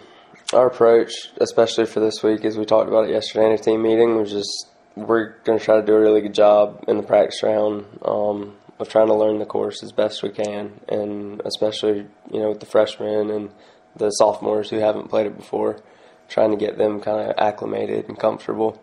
our 0.53 0.67
approach, 0.67 1.13
especially 1.41 1.87
for 1.87 2.01
this 2.01 2.23
week, 2.23 2.45
as 2.45 2.59
we 2.59 2.67
talked 2.67 2.89
about 2.89 3.09
it 3.09 3.11
yesterday 3.11 3.47
in 3.47 3.53
a 3.53 3.59
team 3.59 3.83
meeting, 3.83 4.17
was 4.17 4.31
just 4.31 4.67
we're 4.95 5.35
going 5.45 5.59
to 5.59 5.65
try 5.65 5.81
to 5.81 5.87
do 5.87 5.95
a 5.95 6.01
really 6.01 6.21
good 6.21 6.35
job 6.35 6.85
in 6.89 6.97
the 6.97 7.03
practice 7.03 7.43
round. 7.43 7.87
Um, 8.03 8.55
of 8.83 8.89
trying 8.89 9.07
to 9.07 9.15
learn 9.15 9.39
the 9.39 9.47
course 9.47 9.83
as 9.83 9.93
best 9.93 10.23
we 10.23 10.29
can, 10.29 10.81
and 10.89 11.41
especially 11.45 12.07
you 12.31 12.41
know 12.41 12.51
with 12.51 12.61
the 12.61 12.67
freshmen 12.67 13.31
and 13.31 13.51
the 13.97 14.11
sophomores 14.11 14.69
who 14.69 14.79
haven't 14.79 15.09
played 15.09 15.27
it 15.27 15.37
before, 15.37 15.81
trying 16.29 16.51
to 16.51 16.57
get 16.57 16.77
them 16.77 17.01
kind 17.01 17.31
of 17.31 17.35
acclimated 17.39 18.09
and 18.09 18.19
comfortable. 18.19 18.83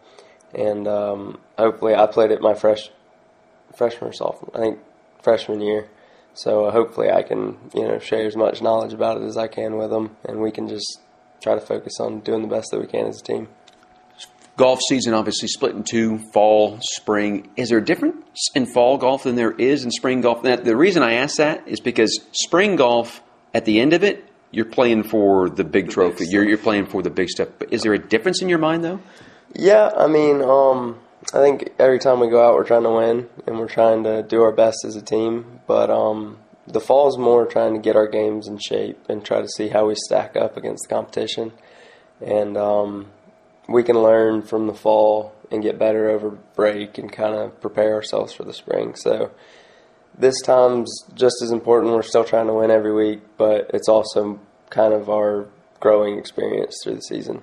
And 0.54 0.88
um, 0.88 1.40
hopefully, 1.58 1.94
I 1.94 2.08
played 2.08 2.32
it 2.32 2.42
my 2.42 2.56
fresh 2.56 2.90
freshman 3.76 4.10
or 4.10 4.14
sophomore, 4.14 4.52
I 4.56 4.60
think 4.60 4.80
freshman 5.22 5.62
year. 5.62 5.88
So 6.34 6.72
hopefully, 6.72 7.12
I 7.12 7.22
can 7.22 7.58
you 7.74 7.88
know 7.88 8.00
share 8.00 8.26
as 8.26 8.36
much 8.36 8.62
knowledge 8.62 8.94
about 8.94 9.22
it 9.22 9.26
as 9.26 9.38
I 9.38 9.48
can 9.48 9.78
with 9.78 9.92
them, 9.92 10.16
and 10.26 10.40
we 10.40 10.52
can 10.52 10.68
just 10.68 11.00
try 11.42 11.56
to 11.56 11.62
focus 11.62 11.94
on 12.00 12.20
doing 12.22 12.42
the 12.42 12.48
best 12.48 12.72
that 12.72 12.80
we 12.80 12.88
can 12.88 13.06
as 13.06 13.20
a 13.20 13.24
team 13.24 13.48
golf 14.60 14.80
season 14.90 15.14
obviously 15.14 15.48
split 15.48 15.74
in 15.74 15.86
two 15.86 16.20
fall 16.34 16.80
spring. 16.82 17.50
Is 17.56 17.70
there 17.70 17.78
a 17.78 17.84
difference 17.84 18.50
in 18.54 18.66
fall 18.66 18.98
golf 18.98 19.24
than 19.24 19.36
there 19.36 19.54
is 19.54 19.86
in 19.86 19.90
spring 19.90 20.20
golf? 20.20 20.44
Now, 20.44 20.58
the 20.58 20.76
reason 20.76 21.02
i 21.02 21.14
ask 21.14 21.38
that 21.38 21.66
is 21.66 21.80
because 21.80 22.20
spring 22.34 22.76
golf 22.76 23.24
at 23.54 23.64
the 23.64 23.80
end 23.80 23.94
of 23.94 24.04
it 24.04 24.26
you're 24.52 24.66
playing 24.66 25.04
for 25.04 25.50
the 25.50 25.64
big 25.64 25.86
the 25.86 25.94
trophy. 25.94 26.26
Big 26.26 26.34
you're, 26.34 26.44
you're 26.44 26.58
playing 26.58 26.88
for 26.88 27.02
the 27.02 27.10
big 27.10 27.30
stuff. 27.30 27.48
But 27.58 27.72
is 27.72 27.84
there 27.84 27.94
a 27.94 28.00
difference 28.00 28.42
in 28.42 28.50
your 28.50 28.58
mind 28.60 28.84
though? 28.84 29.00
Yeah 29.56 29.92
i 29.96 30.08
mean 30.08 30.42
um, 30.42 31.00
i 31.34 31.40
think 31.40 31.70
every 31.80 32.00
time 32.00 32.20
we 32.20 32.30
go 32.30 32.46
out 32.46 32.56
we're 32.56 32.68
trying 32.68 32.84
to 32.84 32.92
win 32.92 33.30
and 33.48 33.58
we're 33.58 33.70
trying 33.70 34.04
to 34.04 34.24
do 34.24 34.42
our 34.44 34.52
best 34.52 34.84
as 34.84 34.98
a 34.98 35.02
team. 35.02 35.62
But 35.68 35.90
um, 35.90 36.38
the 36.68 36.82
fall 36.82 37.08
is 37.08 37.18
more 37.18 37.46
trying 37.46 37.76
to 37.76 37.80
get 37.80 37.96
our 37.96 38.08
games 38.08 38.46
in 38.46 38.58
shape 38.58 39.00
and 39.08 39.24
try 39.24 39.42
to 39.42 39.48
see 39.48 39.70
how 39.70 39.88
we 39.88 39.96
stack 39.96 40.36
up 40.36 40.58
against 40.58 40.84
the 40.88 40.94
competition. 40.96 41.54
And 42.20 42.58
um, 42.58 43.08
we 43.70 43.84
can 43.84 44.02
learn 44.02 44.42
from 44.42 44.68
the 44.68 44.74
fall 44.74 45.34
and 45.52 45.64
get 45.64 45.80
better 45.80 46.10
over 46.10 46.32
break 46.56 46.98
and 46.98 47.12
kind 47.12 47.36
of 47.36 47.60
prepare 47.62 47.94
ourselves 47.94 48.34
for 48.34 48.44
the 48.44 48.54
spring. 48.54 48.96
So 48.96 49.32
this 50.18 50.42
time's 50.42 50.92
just 51.14 51.42
as 51.42 51.52
important. 51.52 51.94
We're 51.94 52.02
still 52.04 52.24
trying 52.24 52.48
to 52.48 52.54
win 52.54 52.72
every 52.72 52.94
week, 52.94 53.22
but 53.38 53.72
it's 53.74 53.88
also 53.88 54.40
kind 54.70 54.94
of 54.94 55.10
our 55.10 55.48
growing 55.80 56.18
experience 56.18 56.76
through 56.84 56.96
the 56.96 57.02
season. 57.02 57.42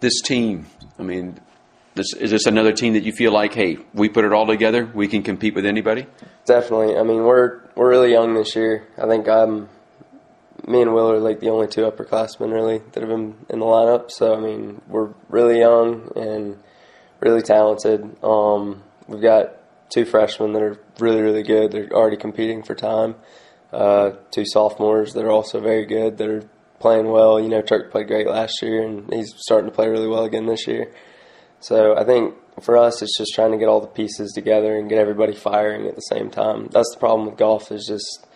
This 0.00 0.20
team, 0.20 0.66
I 0.98 1.02
mean, 1.02 1.40
this, 1.94 2.12
is 2.12 2.30
this 2.30 2.46
another 2.46 2.72
team 2.72 2.92
that 2.92 3.04
you 3.04 3.12
feel 3.12 3.32
like, 3.32 3.54
hey, 3.54 3.78
we 3.94 4.08
put 4.08 4.24
it 4.24 4.32
all 4.32 4.46
together, 4.46 4.84
we 4.94 5.08
can 5.08 5.22
compete 5.22 5.54
with 5.54 5.64
anybody? 5.64 6.06
Definitely. 6.44 6.96
I 6.96 7.02
mean, 7.02 7.24
we're 7.24 7.60
we're 7.74 7.88
really 7.88 8.12
young 8.12 8.34
this 8.34 8.54
year. 8.54 8.86
I 8.98 9.06
think 9.06 9.28
I'm 9.28 9.68
me 10.66 10.82
and 10.82 10.92
Will 10.92 11.10
are 11.10 11.18
like 11.18 11.40
the 11.40 11.50
only 11.50 11.68
two 11.68 11.82
upperclassmen 11.82 12.52
really 12.52 12.78
that 12.92 13.00
have 13.00 13.08
been 13.08 13.36
in 13.48 13.60
the 13.60 13.66
lineup. 13.66 14.10
So 14.10 14.34
I 14.34 14.40
mean, 14.40 14.80
we're 14.88 15.12
really 15.28 15.58
young 15.60 16.12
and 16.16 16.58
really 17.20 17.42
talented. 17.42 18.16
Um, 18.22 18.82
we've 19.06 19.22
got 19.22 19.54
two 19.90 20.04
freshmen 20.04 20.52
that 20.52 20.62
are 20.62 20.78
really 20.98 21.22
really 21.22 21.42
good. 21.42 21.72
They're 21.72 21.90
already 21.92 22.16
competing 22.16 22.62
for 22.62 22.74
time. 22.74 23.14
Uh, 23.72 24.12
two 24.30 24.44
sophomores 24.46 25.12
that 25.14 25.24
are 25.24 25.30
also 25.30 25.60
very 25.60 25.86
good. 25.86 26.18
That 26.18 26.28
are 26.28 26.48
playing 26.78 27.08
well. 27.10 27.40
You 27.40 27.48
know, 27.48 27.62
Turk 27.62 27.90
played 27.90 28.08
great 28.08 28.26
last 28.26 28.60
year, 28.62 28.82
and 28.82 29.12
he's 29.12 29.34
starting 29.36 29.70
to 29.70 29.74
play 29.74 29.88
really 29.88 30.08
well 30.08 30.24
again 30.24 30.46
this 30.46 30.66
year. 30.66 30.92
So 31.60 31.96
I 31.96 32.04
think 32.04 32.34
for 32.60 32.76
us, 32.76 33.02
it's 33.02 33.16
just 33.18 33.34
trying 33.34 33.52
to 33.52 33.58
get 33.58 33.68
all 33.68 33.80
the 33.80 33.86
pieces 33.86 34.32
together 34.32 34.76
and 34.76 34.88
get 34.88 34.98
everybody 34.98 35.34
firing 35.34 35.86
at 35.86 35.94
the 35.94 36.00
same 36.02 36.30
time. 36.30 36.68
That's 36.70 36.92
the 36.92 37.00
problem 37.00 37.28
with 37.28 37.38
golf 37.38 37.70
is 37.72 37.86
just 37.86 38.26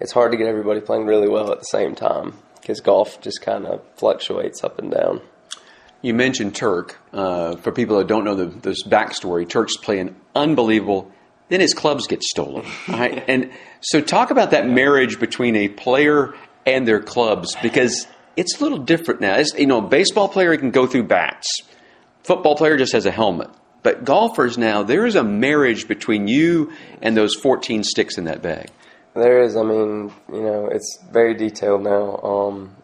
it's 0.00 0.12
hard 0.12 0.32
to 0.32 0.38
get 0.38 0.46
everybody 0.46 0.80
playing 0.80 1.06
really 1.06 1.28
well 1.28 1.52
at 1.52 1.58
the 1.58 1.64
same 1.64 1.94
time 1.94 2.34
because 2.60 2.80
golf 2.80 3.20
just 3.20 3.40
kind 3.42 3.66
of 3.66 3.82
fluctuates 3.96 4.62
up 4.62 4.78
and 4.78 4.90
down. 4.90 5.20
You 6.02 6.14
mentioned 6.14 6.54
Turk. 6.54 6.98
Uh, 7.12 7.56
for 7.56 7.72
people 7.72 7.98
that 7.98 8.06
don't 8.06 8.24
know 8.24 8.34
the, 8.34 8.46
this 8.46 8.84
backstory, 8.84 9.48
Turk's 9.48 9.76
playing 9.76 10.14
unbelievable. 10.34 11.10
Then 11.48 11.60
his 11.60 11.74
clubs 11.74 12.06
get 12.06 12.22
stolen. 12.22 12.66
Right? 12.88 13.24
and 13.26 13.50
so, 13.80 14.00
talk 14.00 14.30
about 14.30 14.50
that 14.52 14.68
marriage 14.68 15.18
between 15.18 15.56
a 15.56 15.68
player 15.68 16.34
and 16.66 16.86
their 16.86 17.00
clubs 17.00 17.56
because 17.62 18.06
it's 18.36 18.60
a 18.60 18.62
little 18.62 18.78
different 18.78 19.20
now. 19.20 19.36
It's, 19.36 19.54
you 19.54 19.66
know, 19.66 19.80
baseball 19.80 20.28
player 20.28 20.56
can 20.56 20.70
go 20.70 20.86
through 20.86 21.04
bats. 21.04 21.46
Football 22.22 22.56
player 22.56 22.76
just 22.76 22.92
has 22.92 23.06
a 23.06 23.10
helmet. 23.10 23.50
But 23.82 24.04
golfers 24.04 24.58
now, 24.58 24.82
there 24.82 25.06
is 25.06 25.14
a 25.14 25.24
marriage 25.24 25.88
between 25.88 26.28
you 26.28 26.72
and 27.00 27.16
those 27.16 27.34
14 27.34 27.84
sticks 27.84 28.18
in 28.18 28.24
that 28.24 28.42
bag. 28.42 28.70
There 29.18 29.42
is. 29.42 29.56
I 29.56 29.64
mean, 29.64 30.12
you 30.32 30.42
know, 30.42 30.68
it's 30.68 30.98
very 31.10 31.34
detailed 31.34 31.82
now. 31.82 32.18
Um, 32.18 32.76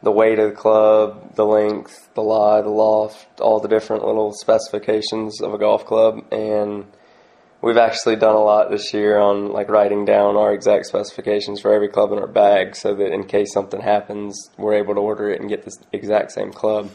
the 0.00 0.12
weight 0.12 0.38
of 0.38 0.50
the 0.50 0.56
club, 0.56 1.34
the 1.34 1.44
length, 1.44 2.08
the 2.14 2.22
lie, 2.22 2.62
the 2.62 2.70
loft, 2.70 3.40
all 3.40 3.58
the 3.58 3.68
different 3.68 4.04
little 4.04 4.32
specifications 4.32 5.42
of 5.42 5.52
a 5.52 5.58
golf 5.58 5.84
club, 5.84 6.24
and 6.32 6.86
we've 7.62 7.76
actually 7.76 8.14
done 8.14 8.36
a 8.36 8.40
lot 8.42 8.70
this 8.70 8.94
year 8.94 9.18
on 9.18 9.52
like 9.52 9.68
writing 9.68 10.04
down 10.04 10.36
our 10.36 10.54
exact 10.54 10.86
specifications 10.86 11.60
for 11.60 11.74
every 11.74 11.88
club 11.88 12.12
in 12.12 12.18
our 12.20 12.28
bag, 12.28 12.76
so 12.76 12.94
that 12.94 13.12
in 13.12 13.24
case 13.24 13.52
something 13.52 13.80
happens, 13.80 14.50
we're 14.56 14.74
able 14.74 14.94
to 14.94 15.00
order 15.00 15.30
it 15.30 15.40
and 15.40 15.50
get 15.50 15.64
the 15.64 15.76
exact 15.92 16.30
same 16.30 16.52
club. 16.52 16.90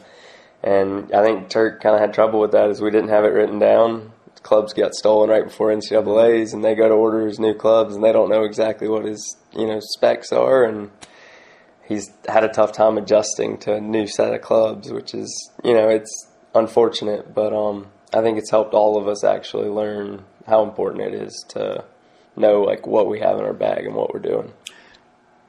And 0.63 1.13
I 1.13 1.23
think 1.23 1.49
Turk 1.49 1.81
kind 1.81 1.93
of 1.93 2.01
had 2.01 2.13
trouble 2.13 2.39
with 2.39 2.53
that, 2.53 2.69
as 2.69 2.81
we 2.81 2.89
didn't 2.89 3.09
have 3.09 3.25
it 3.25 3.33
written 3.33 3.59
down 3.59 4.13
clubs 4.45 4.73
got 4.73 4.93
stolen 4.93 5.29
right 5.29 5.43
before 5.43 5.69
NCAA's, 5.69 6.53
and 6.53 6.63
they 6.63 6.75
go 6.75 6.87
to 6.87 6.93
order 6.93 7.25
his 7.25 7.39
new 7.39 7.55
clubs, 7.55 7.95
and 7.95 8.03
they 8.03 8.13
don't 8.13 8.29
know 8.29 8.43
exactly 8.43 8.87
what 8.87 9.03
his 9.03 9.37
you 9.53 9.65
know 9.65 9.79
specs 9.81 10.31
are, 10.31 10.63
and 10.63 10.91
he's 11.87 12.11
had 12.29 12.43
a 12.43 12.49
tough 12.49 12.71
time 12.71 12.97
adjusting 12.97 13.57
to 13.57 13.73
a 13.73 13.81
new 13.81 14.05
set 14.05 14.33
of 14.33 14.41
clubs, 14.41 14.91
which 14.91 15.15
is 15.15 15.51
you 15.63 15.73
know 15.73 15.89
it's 15.89 16.29
unfortunate, 16.53 17.33
but 17.33 17.53
um, 17.53 17.87
I 18.13 18.21
think 18.21 18.37
it's 18.37 18.51
helped 18.51 18.75
all 18.75 18.97
of 19.01 19.07
us 19.07 19.23
actually 19.23 19.67
learn 19.67 20.23
how 20.45 20.63
important 20.63 21.03
it 21.03 21.13
is 21.15 21.43
to 21.49 21.83
know 22.35 22.61
like 22.61 22.85
what 22.85 23.07
we 23.07 23.19
have 23.21 23.39
in 23.39 23.45
our 23.45 23.53
bag 23.53 23.85
and 23.85 23.95
what 23.95 24.13
we're 24.13 24.19
doing. 24.19 24.53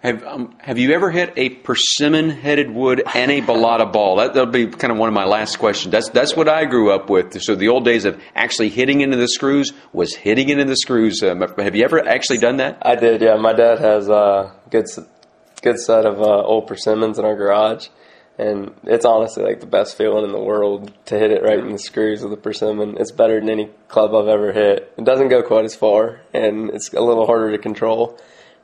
Have 0.07 0.23
um, 0.23 0.55
Have 0.61 0.79
you 0.79 0.93
ever 0.93 1.11
hit 1.11 1.33
a 1.37 1.49
persimmon 1.49 2.31
headed 2.31 2.71
wood 2.71 3.03
and 3.13 3.29
a 3.29 3.41
balata 3.41 3.93
ball? 3.93 4.19
That, 4.19 4.35
that'll 4.35 4.53
be 4.53 4.69
kind 4.69 4.93
of 4.93 4.99
one 4.99 5.09
of 5.09 5.15
my 5.15 5.25
last 5.25 5.59
questions. 5.59 5.91
That's 5.91 6.11
that's 6.11 6.37
what 6.37 6.49
I 6.49 6.65
grew 6.65 6.93
up 6.93 7.11
with. 7.11 7.43
So 7.43 7.57
the 7.57 7.67
old 7.67 7.85
days 7.85 8.05
of 8.05 8.23
actually 8.37 8.69
hitting 8.69 9.01
into 9.01 9.17
the 9.17 9.27
screws 9.27 9.73
was 9.93 10.15
hitting 10.15 10.49
into 10.49 10.65
the 10.65 10.77
screws. 10.77 11.25
Um, 11.25 11.41
have 11.41 11.75
you 11.75 11.83
ever 11.83 12.07
actually 12.07 12.39
done 12.39 12.59
that? 12.59 12.79
I 12.83 12.95
did. 12.95 13.21
Yeah, 13.21 13.35
my 13.35 13.53
dad 13.53 13.81
has 13.81 14.09
a 14.09 14.55
good 14.71 14.87
good 15.63 15.81
set 15.81 16.07
of 16.07 16.21
uh, 16.21 16.45
old 16.45 16.69
persimmons 16.69 17.19
in 17.19 17.25
our 17.25 17.35
garage, 17.35 17.89
and 18.39 18.77
it's 18.85 19.05
honestly 19.05 19.43
like 19.43 19.59
the 19.59 19.67
best 19.67 19.99
feeling 19.99 20.25
in 20.25 20.31
the 20.31 20.39
world 20.39 20.93
to 21.07 21.19
hit 21.19 21.33
it 21.33 21.43
right 21.43 21.59
in 21.59 21.73
the 21.73 21.81
screws 21.81 22.23
with 22.23 22.33
a 22.33 22.37
persimmon. 22.37 22.97
It's 22.97 23.11
better 23.11 23.41
than 23.41 23.51
any 23.51 23.71
club 23.89 24.15
I've 24.15 24.29
ever 24.29 24.53
hit. 24.53 24.95
It 24.97 25.05
doesn't 25.05 25.31
go 25.31 25.43
quite 25.43 25.65
as 25.65 25.75
far, 25.75 26.21
and 26.33 26.71
it's 26.71 26.93
a 26.93 27.01
little 27.01 27.27
harder 27.27 27.51
to 27.51 27.59
control 27.59 28.21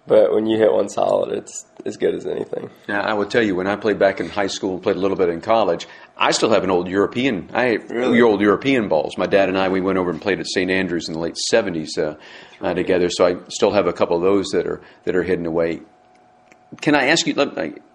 but 0.06 0.32
when 0.32 0.46
you 0.46 0.58
hit 0.58 0.72
one 0.72 0.88
solid, 0.88 1.32
it's 1.32 1.64
as 1.84 1.96
good 1.96 2.14
as 2.14 2.26
anything. 2.26 2.70
Now, 2.88 3.02
I 3.02 3.14
will 3.14 3.26
tell 3.26 3.42
you, 3.42 3.54
when 3.54 3.66
I 3.66 3.76
played 3.76 3.98
back 3.98 4.20
in 4.20 4.28
high 4.28 4.46
school 4.46 4.74
and 4.74 4.82
played 4.82 4.96
a 4.96 4.98
little 4.98 5.16
bit 5.16 5.28
in 5.28 5.40
college, 5.40 5.86
I 6.16 6.32
still 6.32 6.50
have 6.50 6.64
an 6.64 6.70
old 6.70 6.88
European. 6.88 7.50
I 7.52 7.74
really? 7.88 8.20
old 8.20 8.40
European 8.40 8.88
balls. 8.88 9.16
My 9.16 9.26
dad 9.26 9.48
and 9.48 9.58
I 9.58 9.68
we 9.68 9.80
went 9.80 9.98
over 9.98 10.10
and 10.10 10.20
played 10.20 10.40
at 10.40 10.46
St 10.46 10.70
Andrews 10.70 11.08
in 11.08 11.14
the 11.14 11.20
late 11.20 11.36
seventies 11.36 11.96
uh, 11.98 12.16
uh, 12.60 12.74
together. 12.74 13.10
So 13.10 13.26
I 13.26 13.36
still 13.48 13.72
have 13.72 13.86
a 13.86 13.92
couple 13.92 14.16
of 14.16 14.22
those 14.22 14.48
that 14.48 14.66
are 14.66 14.80
that 15.04 15.14
are 15.14 15.22
hidden 15.22 15.46
away 15.46 15.82
can 16.80 16.94
I 16.94 17.08
ask 17.08 17.26
you, 17.26 17.34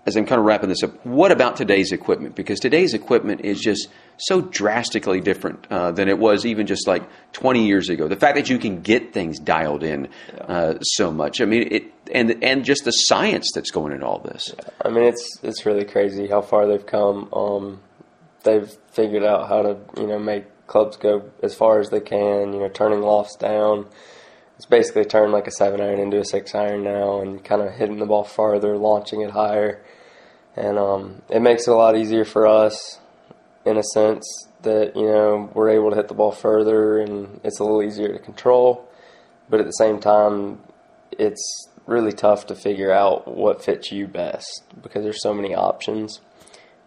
as 0.06 0.16
I'm 0.16 0.26
kind 0.26 0.40
of 0.40 0.46
wrapping 0.46 0.70
this 0.70 0.84
up, 0.84 1.06
what 1.06 1.32
about 1.32 1.56
today's 1.56 1.92
equipment? 1.92 2.36
Because 2.36 2.60
today's 2.60 2.94
equipment 2.94 3.42
is 3.42 3.60
just 3.60 3.88
so 4.18 4.42
drastically 4.42 5.22
different 5.22 5.68
uh, 5.70 5.92
than 5.92 6.10
it 6.10 6.18
was 6.18 6.46
even 6.46 6.68
just 6.68 6.88
like 6.88 7.04
20 7.34 7.66
years 7.66 7.90
ago. 7.90 8.08
The 8.08 8.16
fact 8.16 8.36
that 8.36 8.50
you 8.50 8.58
can 8.58 8.82
get 8.82 9.14
things 9.14 9.40
dialed 9.40 9.84
in 9.84 10.10
uh, 10.42 10.80
so 10.82 11.12
much, 11.12 11.42
I 11.42 11.46
mean, 11.46 11.68
it 11.72 11.84
and 12.14 12.44
and 12.44 12.64
just 12.66 12.86
the 12.86 12.92
science 12.92 13.52
that's 13.54 13.72
going 13.72 13.94
into 13.94 14.06
all 14.06 14.20
this. 14.20 14.54
Yeah. 14.56 14.70
I 14.86 14.90
mean, 14.90 15.04
it's 15.04 15.40
it's 15.44 15.66
really 15.66 15.86
crazy 15.86 16.28
how 16.28 16.42
far 16.42 16.68
they've 16.68 16.86
come. 16.86 17.32
Um, 17.34 17.80
they've 18.44 18.70
figured 18.92 19.24
out 19.24 19.48
how 19.48 19.62
to 19.62 19.78
you 19.98 20.08
know 20.08 20.20
make 20.20 20.46
clubs 20.68 20.98
go 20.98 21.30
as 21.44 21.56
far 21.56 21.80
as 21.80 21.90
they 21.90 22.00
can. 22.00 22.54
You 22.54 22.60
know, 22.60 22.70
turning 22.70 23.02
lofts 23.02 23.36
down 23.36 23.88
it's 24.58 24.66
basically 24.66 25.06
turned 25.06 25.32
like 25.32 25.46
a 25.46 25.52
seven 25.52 25.80
iron 25.80 26.00
into 26.00 26.20
a 26.20 26.26
six 26.26 26.56
iron 26.56 26.84
now, 26.84 27.22
and 27.22 27.44
kind 27.44 27.62
of 27.62 27.74
hitting 27.74 28.00
the 28.00 28.08
ball 28.08 28.24
farther, 28.24 28.76
launching 28.76 29.22
it 29.22 29.30
higher, 29.30 29.84
and 30.56 30.80
um, 30.80 31.22
it 31.30 31.42
makes 31.42 31.68
it 31.68 31.72
a 31.72 31.76
lot 31.76 31.96
easier 31.96 32.26
for 32.26 32.48
us 32.48 33.00
in 33.68 33.78
a 33.78 33.84
sense 33.84 34.26
that 34.64 34.96
you 34.96 35.06
know 35.06 35.50
we're 35.54 35.70
able 35.70 35.90
to 35.90 35.96
hit 35.96 36.08
the 36.08 36.14
ball 36.14 36.32
further, 36.32 37.00
and 37.00 37.40
it's 37.44 37.60
a 37.60 37.64
little 37.64 37.84
easier 37.84 38.14
to 38.14 38.20
control. 38.20 38.90
But 39.50 39.60
at 39.60 39.66
the 39.66 39.72
same 39.72 40.00
time, 40.00 40.60
it's 41.12 41.68
really 41.86 42.12
tough 42.12 42.48
to 42.48 42.56
figure 42.56 42.92
out 42.92 43.28
what 43.28 43.64
fits 43.64 43.92
you 43.92 44.08
best 44.08 44.64
because 44.82 45.04
there's 45.04 45.22
so 45.22 45.34
many 45.34 45.56
options. 45.56 46.20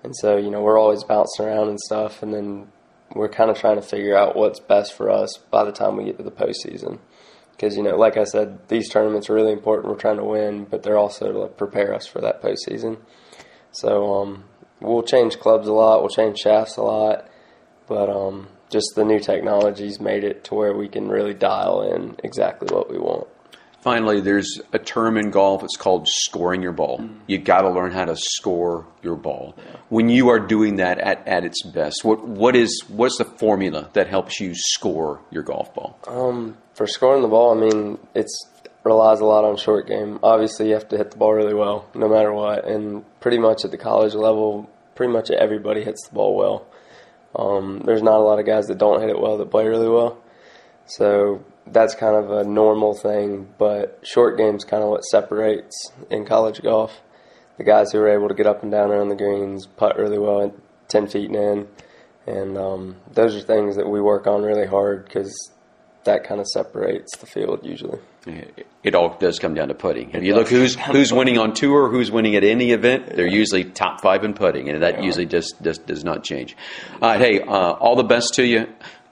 And 0.03 0.15
so, 0.17 0.37
you 0.37 0.51
know, 0.51 0.61
we're 0.63 0.79
always 0.79 1.05
bouncing 1.05 1.47
around 1.47 1.69
and 1.69 1.81
stuff, 1.81 2.23
and 2.23 2.35
then 2.35 2.69
we're 3.15 3.29
kind 3.29 3.51
of 3.51 3.59
trying 3.59 3.77
to 3.77 3.83
figure 3.83 4.17
out 4.17 4.37
what's 4.37 4.61
best 4.61 4.95
for 4.95 5.11
us 5.11 5.39
by 5.51 5.65
the 5.65 5.73
time 5.73 5.97
we 5.97 6.05
get 6.05 6.17
to 6.19 6.23
the 6.23 6.31
postseason 6.31 6.99
because 7.61 7.77
you 7.77 7.83
know, 7.83 7.95
like 7.95 8.17
I 8.17 8.25
said, 8.25 8.69
these 8.69 8.89
tournaments 8.89 9.29
are 9.29 9.35
really 9.35 9.53
important. 9.53 9.93
We're 9.93 10.01
trying 10.01 10.17
to 10.17 10.25
win, 10.25 10.65
but 10.65 10.83
they're 10.83 10.97
also 10.97 11.31
to 11.31 11.47
prepare 11.49 11.95
us 11.95 12.07
for 12.07 12.23
that 12.23 12.41
postseason. 12.41 12.97
So 13.71 14.15
um, 14.15 14.45
we'll 14.81 15.03
change 15.03 15.39
clubs 15.39 15.69
a 15.69 15.73
lot, 15.73 16.01
we'll 16.01 16.09
change 16.09 16.39
shafts 16.39 16.77
a 16.77 16.83
lot, 16.83 17.29
but 17.87 18.09
um, 18.09 18.49
just 18.71 18.93
the 18.95 19.05
new 19.05 19.21
technologies 19.21 20.01
made 20.01 20.25
it 20.25 20.45
to 20.45 20.55
where 20.55 20.75
we 20.75 20.89
can 20.89 21.09
really 21.09 21.35
dial 21.35 21.83
in 21.83 22.17
exactly 22.23 22.75
what 22.75 22.91
we 22.91 22.99
want. 22.99 23.27
Finally, 23.81 24.21
there's 24.21 24.61
a 24.75 24.79
term 24.79 25.17
in 25.17 25.31
golf. 25.31 25.63
It's 25.63 25.77
called 25.77 26.07
scoring 26.07 26.61
your 26.61 26.73
ball. 26.73 26.99
Mm-hmm. 26.99 27.19
You 27.27 27.39
got 27.39 27.63
to 27.63 27.71
learn 27.71 27.93
how 27.93 28.05
to 28.05 28.15
score 28.15 28.87
your 29.03 29.17
ball. 29.17 29.55
Yeah. 29.57 29.77
When 29.89 30.11
you 30.11 30.29
are 30.29 30.39
doing 30.39 30.77
that 30.77 30.99
at, 30.99 31.27
at 31.27 31.45
its 31.45 31.63
best, 31.63 32.05
what 32.05 32.27
what 32.27 32.55
is 32.55 32.83
what's 32.89 33.17
the 33.17 33.25
formula 33.25 33.89
that 33.95 34.07
helps 34.07 34.39
you 34.39 34.53
score 34.55 35.23
your 35.31 35.43
golf 35.43 35.75
ball? 35.75 35.99
Um, 36.07 36.59
for 36.75 36.87
scoring 36.87 37.23
the 37.23 37.29
ball, 37.29 37.57
I 37.57 37.61
mean, 37.61 37.99
it's 38.15 38.50
relies 38.85 39.21
a 39.21 39.25
lot 39.25 39.45
on 39.45 39.57
short 39.57 39.87
game. 39.87 40.19
Obviously, 40.23 40.69
you 40.69 40.75
have 40.75 40.89
to 40.89 40.97
hit 40.97 41.11
the 41.11 41.17
ball 41.17 41.35
really 41.35 41.55
well, 41.55 41.87
no 41.95 42.09
matter 42.09 42.33
what. 42.33 42.67
And 42.67 43.05
pretty 43.21 43.39
much 43.39 43.65
at 43.65 43.71
the 43.71 43.79
college 43.79 44.15
level, 44.15 44.71
pretty 44.95 45.13
much 45.13 45.31
everybody 45.31 45.85
hits 45.85 46.09
the 46.09 46.15
ball 46.15 46.37
well. 46.37 46.67
Um, 47.35 47.83
there's 47.85 48.03
not 48.03 48.17
a 48.17 48.25
lot 48.25 48.39
of 48.39 48.47
guys 48.47 48.67
that 48.67 48.79
don't 48.79 49.01
hit 49.01 49.11
it 49.11 49.21
well 49.21 49.39
that 49.39 49.51
play 49.51 49.67
really 49.67 49.89
well. 49.89 50.19
So 50.87 51.45
that's 51.67 51.95
kind 51.95 52.17
of 52.17 52.31
a 52.31 52.45
normal 52.45 52.95
thing, 52.95 53.49
but 53.59 54.01
short 54.03 54.37
game's 54.37 54.65
kind 54.65 54.83
of 54.83 54.89
what 54.89 55.03
separates 55.03 55.93
in 56.11 56.25
college 56.25 56.63
golf. 56.63 57.01
The 57.59 57.65
guys 57.65 57.93
who 57.93 57.99
are 57.99 58.09
able 58.09 58.29
to 58.29 58.35
get 58.35 58.47
up 58.47 58.63
and 58.63 58.73
down 58.73 58.91
around 58.91 59.11
the 59.11 59.17
greens, 59.17 59.67
putt 59.67 59.97
really 59.97 60.19
well 60.19 60.43
at 60.43 60.55
10 60.89 61.07
feet 61.07 61.31
and 61.31 61.37
in, 61.37 61.69
and 62.27 62.59
um, 62.59 62.97
those 63.13 63.37
are 63.37 63.41
things 63.41 63.77
that 63.77 63.89
we 63.89 64.01
work 64.01 64.27
on 64.27 64.43
really 64.43 64.67
hard 64.67 65.05
because 65.05 65.53
that 66.05 66.25
kind 66.25 66.41
of 66.41 66.47
separates 66.49 67.17
the 67.19 67.27
field 67.27 67.61
usually. 67.65 68.01
It 68.27 68.95
all 68.95 69.17
does 69.19 69.39
come 69.39 69.55
down 69.55 69.69
to 69.69 69.75
putting. 69.75 70.11
If 70.11 70.23
you 70.23 70.35
look 70.35 70.49
who's 70.49 70.75
who's 70.75 71.13
winning 71.13 71.39
on 71.39 71.55
tour, 71.55 71.89
who's 71.89 72.11
winning 72.11 72.37
at 72.37 72.45
any 72.45 72.73
event, 72.73 73.17
they're 73.17 73.27
usually 73.27 73.65
top 73.65 74.03
five 74.03 74.25
in 74.25 74.35
putting, 74.35 74.69
and 74.69 74.83
that 74.83 75.03
usually 75.03 75.27
just, 75.27 75.61
just 75.63 75.87
does 75.87 76.05
not 76.05 76.23
change. 76.23 76.57
Uh, 77.01 77.19
hey, 77.19 77.41
uh, 77.41 77.49
all 77.49 77.97
the 77.97 78.05
best 78.05 78.35
to 78.35 78.45
you. 78.45 78.67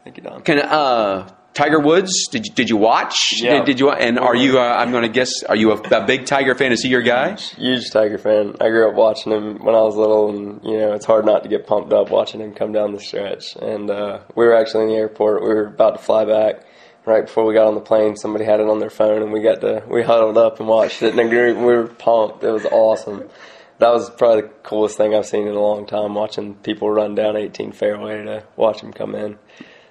Thank 0.05 0.19
you, 0.19 0.23
Don. 0.23 0.43
Can 0.43 0.59
uh, 0.59 1.29
Tiger 1.55 1.81
Woods? 1.81 2.29
Did 2.31 2.47
you, 2.47 2.55
did 2.55 2.71
you 2.71 2.77
watch? 2.77 3.43
Yeah. 3.43 3.55
Did, 3.55 3.65
did 3.65 3.81
you? 3.81 3.91
And 3.91 4.19
are 4.19 4.37
you? 4.37 4.59
Uh, 4.59 4.63
I'm 4.63 4.91
going 4.91 5.03
to 5.03 5.09
guess. 5.09 5.43
Are 5.43 5.57
you 5.57 5.73
a, 5.73 5.77
a, 5.77 6.07
big 6.07 6.27
Tiger 6.27 6.55
fan? 6.55 6.73
Is 6.73 6.83
he 6.83 6.89
your 6.89 7.03
guy? 7.03 7.31
Huge, 7.31 7.55
huge, 7.57 7.91
Tiger 7.91 8.19
fan. 8.19 8.55
I 8.61 8.69
grew 8.69 8.89
up 8.89 8.95
watching 8.95 9.33
him 9.33 9.59
when 9.59 9.75
I 9.75 9.81
was 9.81 9.97
little, 9.97 10.31
and 10.31 10.63
you 10.63 10.79
know 10.79 10.93
it's 10.93 11.05
hard 11.05 11.27
not 11.27 11.43
to 11.43 11.49
get 11.49 11.67
pumped 11.67 11.93
up 11.93 12.11
watching 12.11 12.41
him 12.41 12.55
come 12.55 12.73
down 12.73 12.93
the 12.93 13.01
stretch. 13.01 13.57
And 13.57 13.91
uh, 13.91 14.21
we 14.37 14.45
were 14.45 14.55
actually 14.55 14.85
in 14.85 14.91
the 14.91 14.97
airport. 14.97 15.43
We 15.43 15.49
were 15.49 15.67
about 15.67 15.97
to 15.97 16.03
fly 16.03 16.25
back. 16.25 16.65
Right 17.09 17.25
before 17.25 17.47
we 17.47 17.55
got 17.55 17.67
on 17.67 17.75
the 17.75 17.81
plane, 17.81 18.17
somebody 18.17 18.45
had 18.45 18.61
it 18.61 18.69
on 18.69 18.81
their 18.81 18.91
phone, 18.91 19.23
and 19.23 19.33
we 19.33 19.41
got 19.41 19.63
to 19.63 19.83
we 19.89 20.03
huddled 20.03 20.37
up 20.37 20.61
and 20.61 20.69
watched 20.69 21.03
it 21.03 21.15
in 21.15 21.19
a 21.19 21.27
group. 21.27 21.57
We 21.57 21.65
were 21.65 21.87
pumped. 21.87 22.45
It 22.45 22.51
was 22.51 22.67
awesome. 22.67 23.31
That 23.79 23.95
was 23.95 24.11
probably 24.11 24.43
the 24.43 24.49
coolest 24.63 24.99
thing 24.99 25.15
I've 25.15 25.25
seen 25.25 25.49
in 25.49 25.55
a 25.55 25.59
long 25.59 25.87
time. 25.87 26.15
Watching 26.15 26.57
people 26.57 26.91
run 26.91 27.15
down 27.15 27.35
18 27.35 27.73
fairway 27.73 28.23
to 28.25 28.45
watch 28.57 28.83
him 28.83 28.93
come 28.93 29.15
in. 29.15 29.39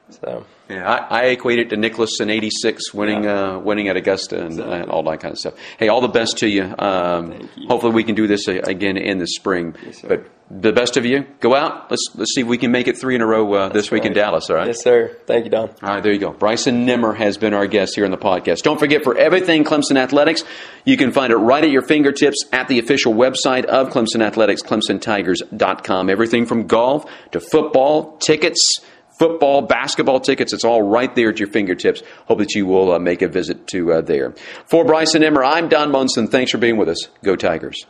So 0.10 0.46
yeah, 0.70 0.90
I, 0.90 1.22
I 1.22 1.24
equate 1.26 1.60
it 1.60 1.70
to 1.70 1.78
Nicklaus 1.78 2.20
in 2.20 2.30
'86 2.30 2.94
winning 2.94 3.24
yeah. 3.24 3.56
uh, 3.56 3.60
winning 3.60 3.88
at 3.90 3.98
Augusta 3.98 4.44
and, 4.44 4.60
and, 4.60 4.90
all 4.90 5.04
that 5.04 5.20
kind 5.20 5.34
of 5.34 5.38
stuff. 5.38 5.54
Hey, 5.78 5.88
all 5.90 6.02
the 6.02 6.08
best 6.08 6.38
to 6.40 6.48
you. 6.48 6.74
Um, 6.80 7.50
you. 7.56 7.68
Hopefully, 7.68 7.94
we 7.94 8.04
can 8.04 8.16
do 8.16 8.28
this 8.28 8.48
again 8.48 8.98
in 8.98 9.18
the 9.18 9.28
spring. 9.28 9.76
Yes, 9.86 10.02
but 10.02 10.30
the 10.50 10.72
best 10.72 10.96
of 10.96 11.06
you, 11.06 11.26
go 11.42 11.56
out. 11.56 11.92
Let's 11.92 12.08
let's 12.16 12.34
see 12.34 12.42
if 12.42 12.48
we 12.48 12.58
can 12.58 12.72
make 12.72 12.88
it 12.88 12.98
three 12.98 13.16
in 13.16 13.22
a 13.22 13.26
row 13.26 13.52
uh, 13.54 13.70
this 13.70 13.92
week 13.92 14.04
right. 14.04 14.12
in 14.12 14.14
Dallas. 14.14 14.50
All 14.50 14.56
right. 14.56 14.68
Yes, 14.68 14.82
sir. 14.82 15.18
Thank 15.26 15.46
you, 15.46 15.52
Don. 15.52 15.70
All 15.70 15.96
right, 15.96 16.04
there 16.04 16.14
you 16.14 16.20
go. 16.20 16.32
Bryson 16.32 16.86
Nimmer 16.86 17.14
has 17.14 17.38
been 17.38 17.54
our 17.54 17.68
guest 17.68 17.96
here 17.96 18.06
on 18.06 18.12
the 18.12 18.18
podcast. 18.18 18.62
Don't 18.62 18.80
forget 18.80 19.04
for 19.04 19.18
everything 19.18 19.66
Clemson 19.66 19.98
Athletics, 19.98 20.44
you 20.86 20.96
can 20.96 21.12
find 21.12 21.34
it 21.34 21.38
right 21.38 21.64
at 21.64 21.70
your 21.70 21.82
fingertips 21.82 22.46
at 22.54 22.70
the 22.70 22.80
official 22.80 23.14
website 23.14 23.66
of 23.66 23.90
Clemson 23.90 24.22
Athletics, 24.22 24.64
ClemsonTigers.com. 24.64 26.10
Everything 26.10 26.46
from 26.46 26.68
golf 26.68 27.10
to 27.32 27.40
football, 27.42 28.18
tickets 28.18 28.80
football, 29.18 29.62
basketball 29.62 30.20
tickets. 30.20 30.54
It's 30.54 30.64
all 30.64 30.82
right 30.82 31.14
there 31.16 31.30
at 31.30 31.40
your 31.40 31.50
fingertips. 31.50 32.04
Hope 32.28 32.40
that 32.40 32.56
you 32.56 32.66
will 32.66 32.92
uh, 32.92 33.00
make 33.00 33.22
a 33.22 33.28
visit 33.28 33.68
to 33.68 33.94
uh, 33.94 34.02
there. 34.02 34.34
For 34.66 34.86
Bryson 34.86 35.22
Nimmer, 35.22 35.44
I'm 35.44 35.70
Don 35.70 35.92
Munson. 35.92 36.28
Thanks 36.28 36.52
for 36.52 36.58
being 36.58 36.78
with 36.78 36.90
us. 36.90 37.08
Go 37.24 37.36
Tigers. 37.36 37.86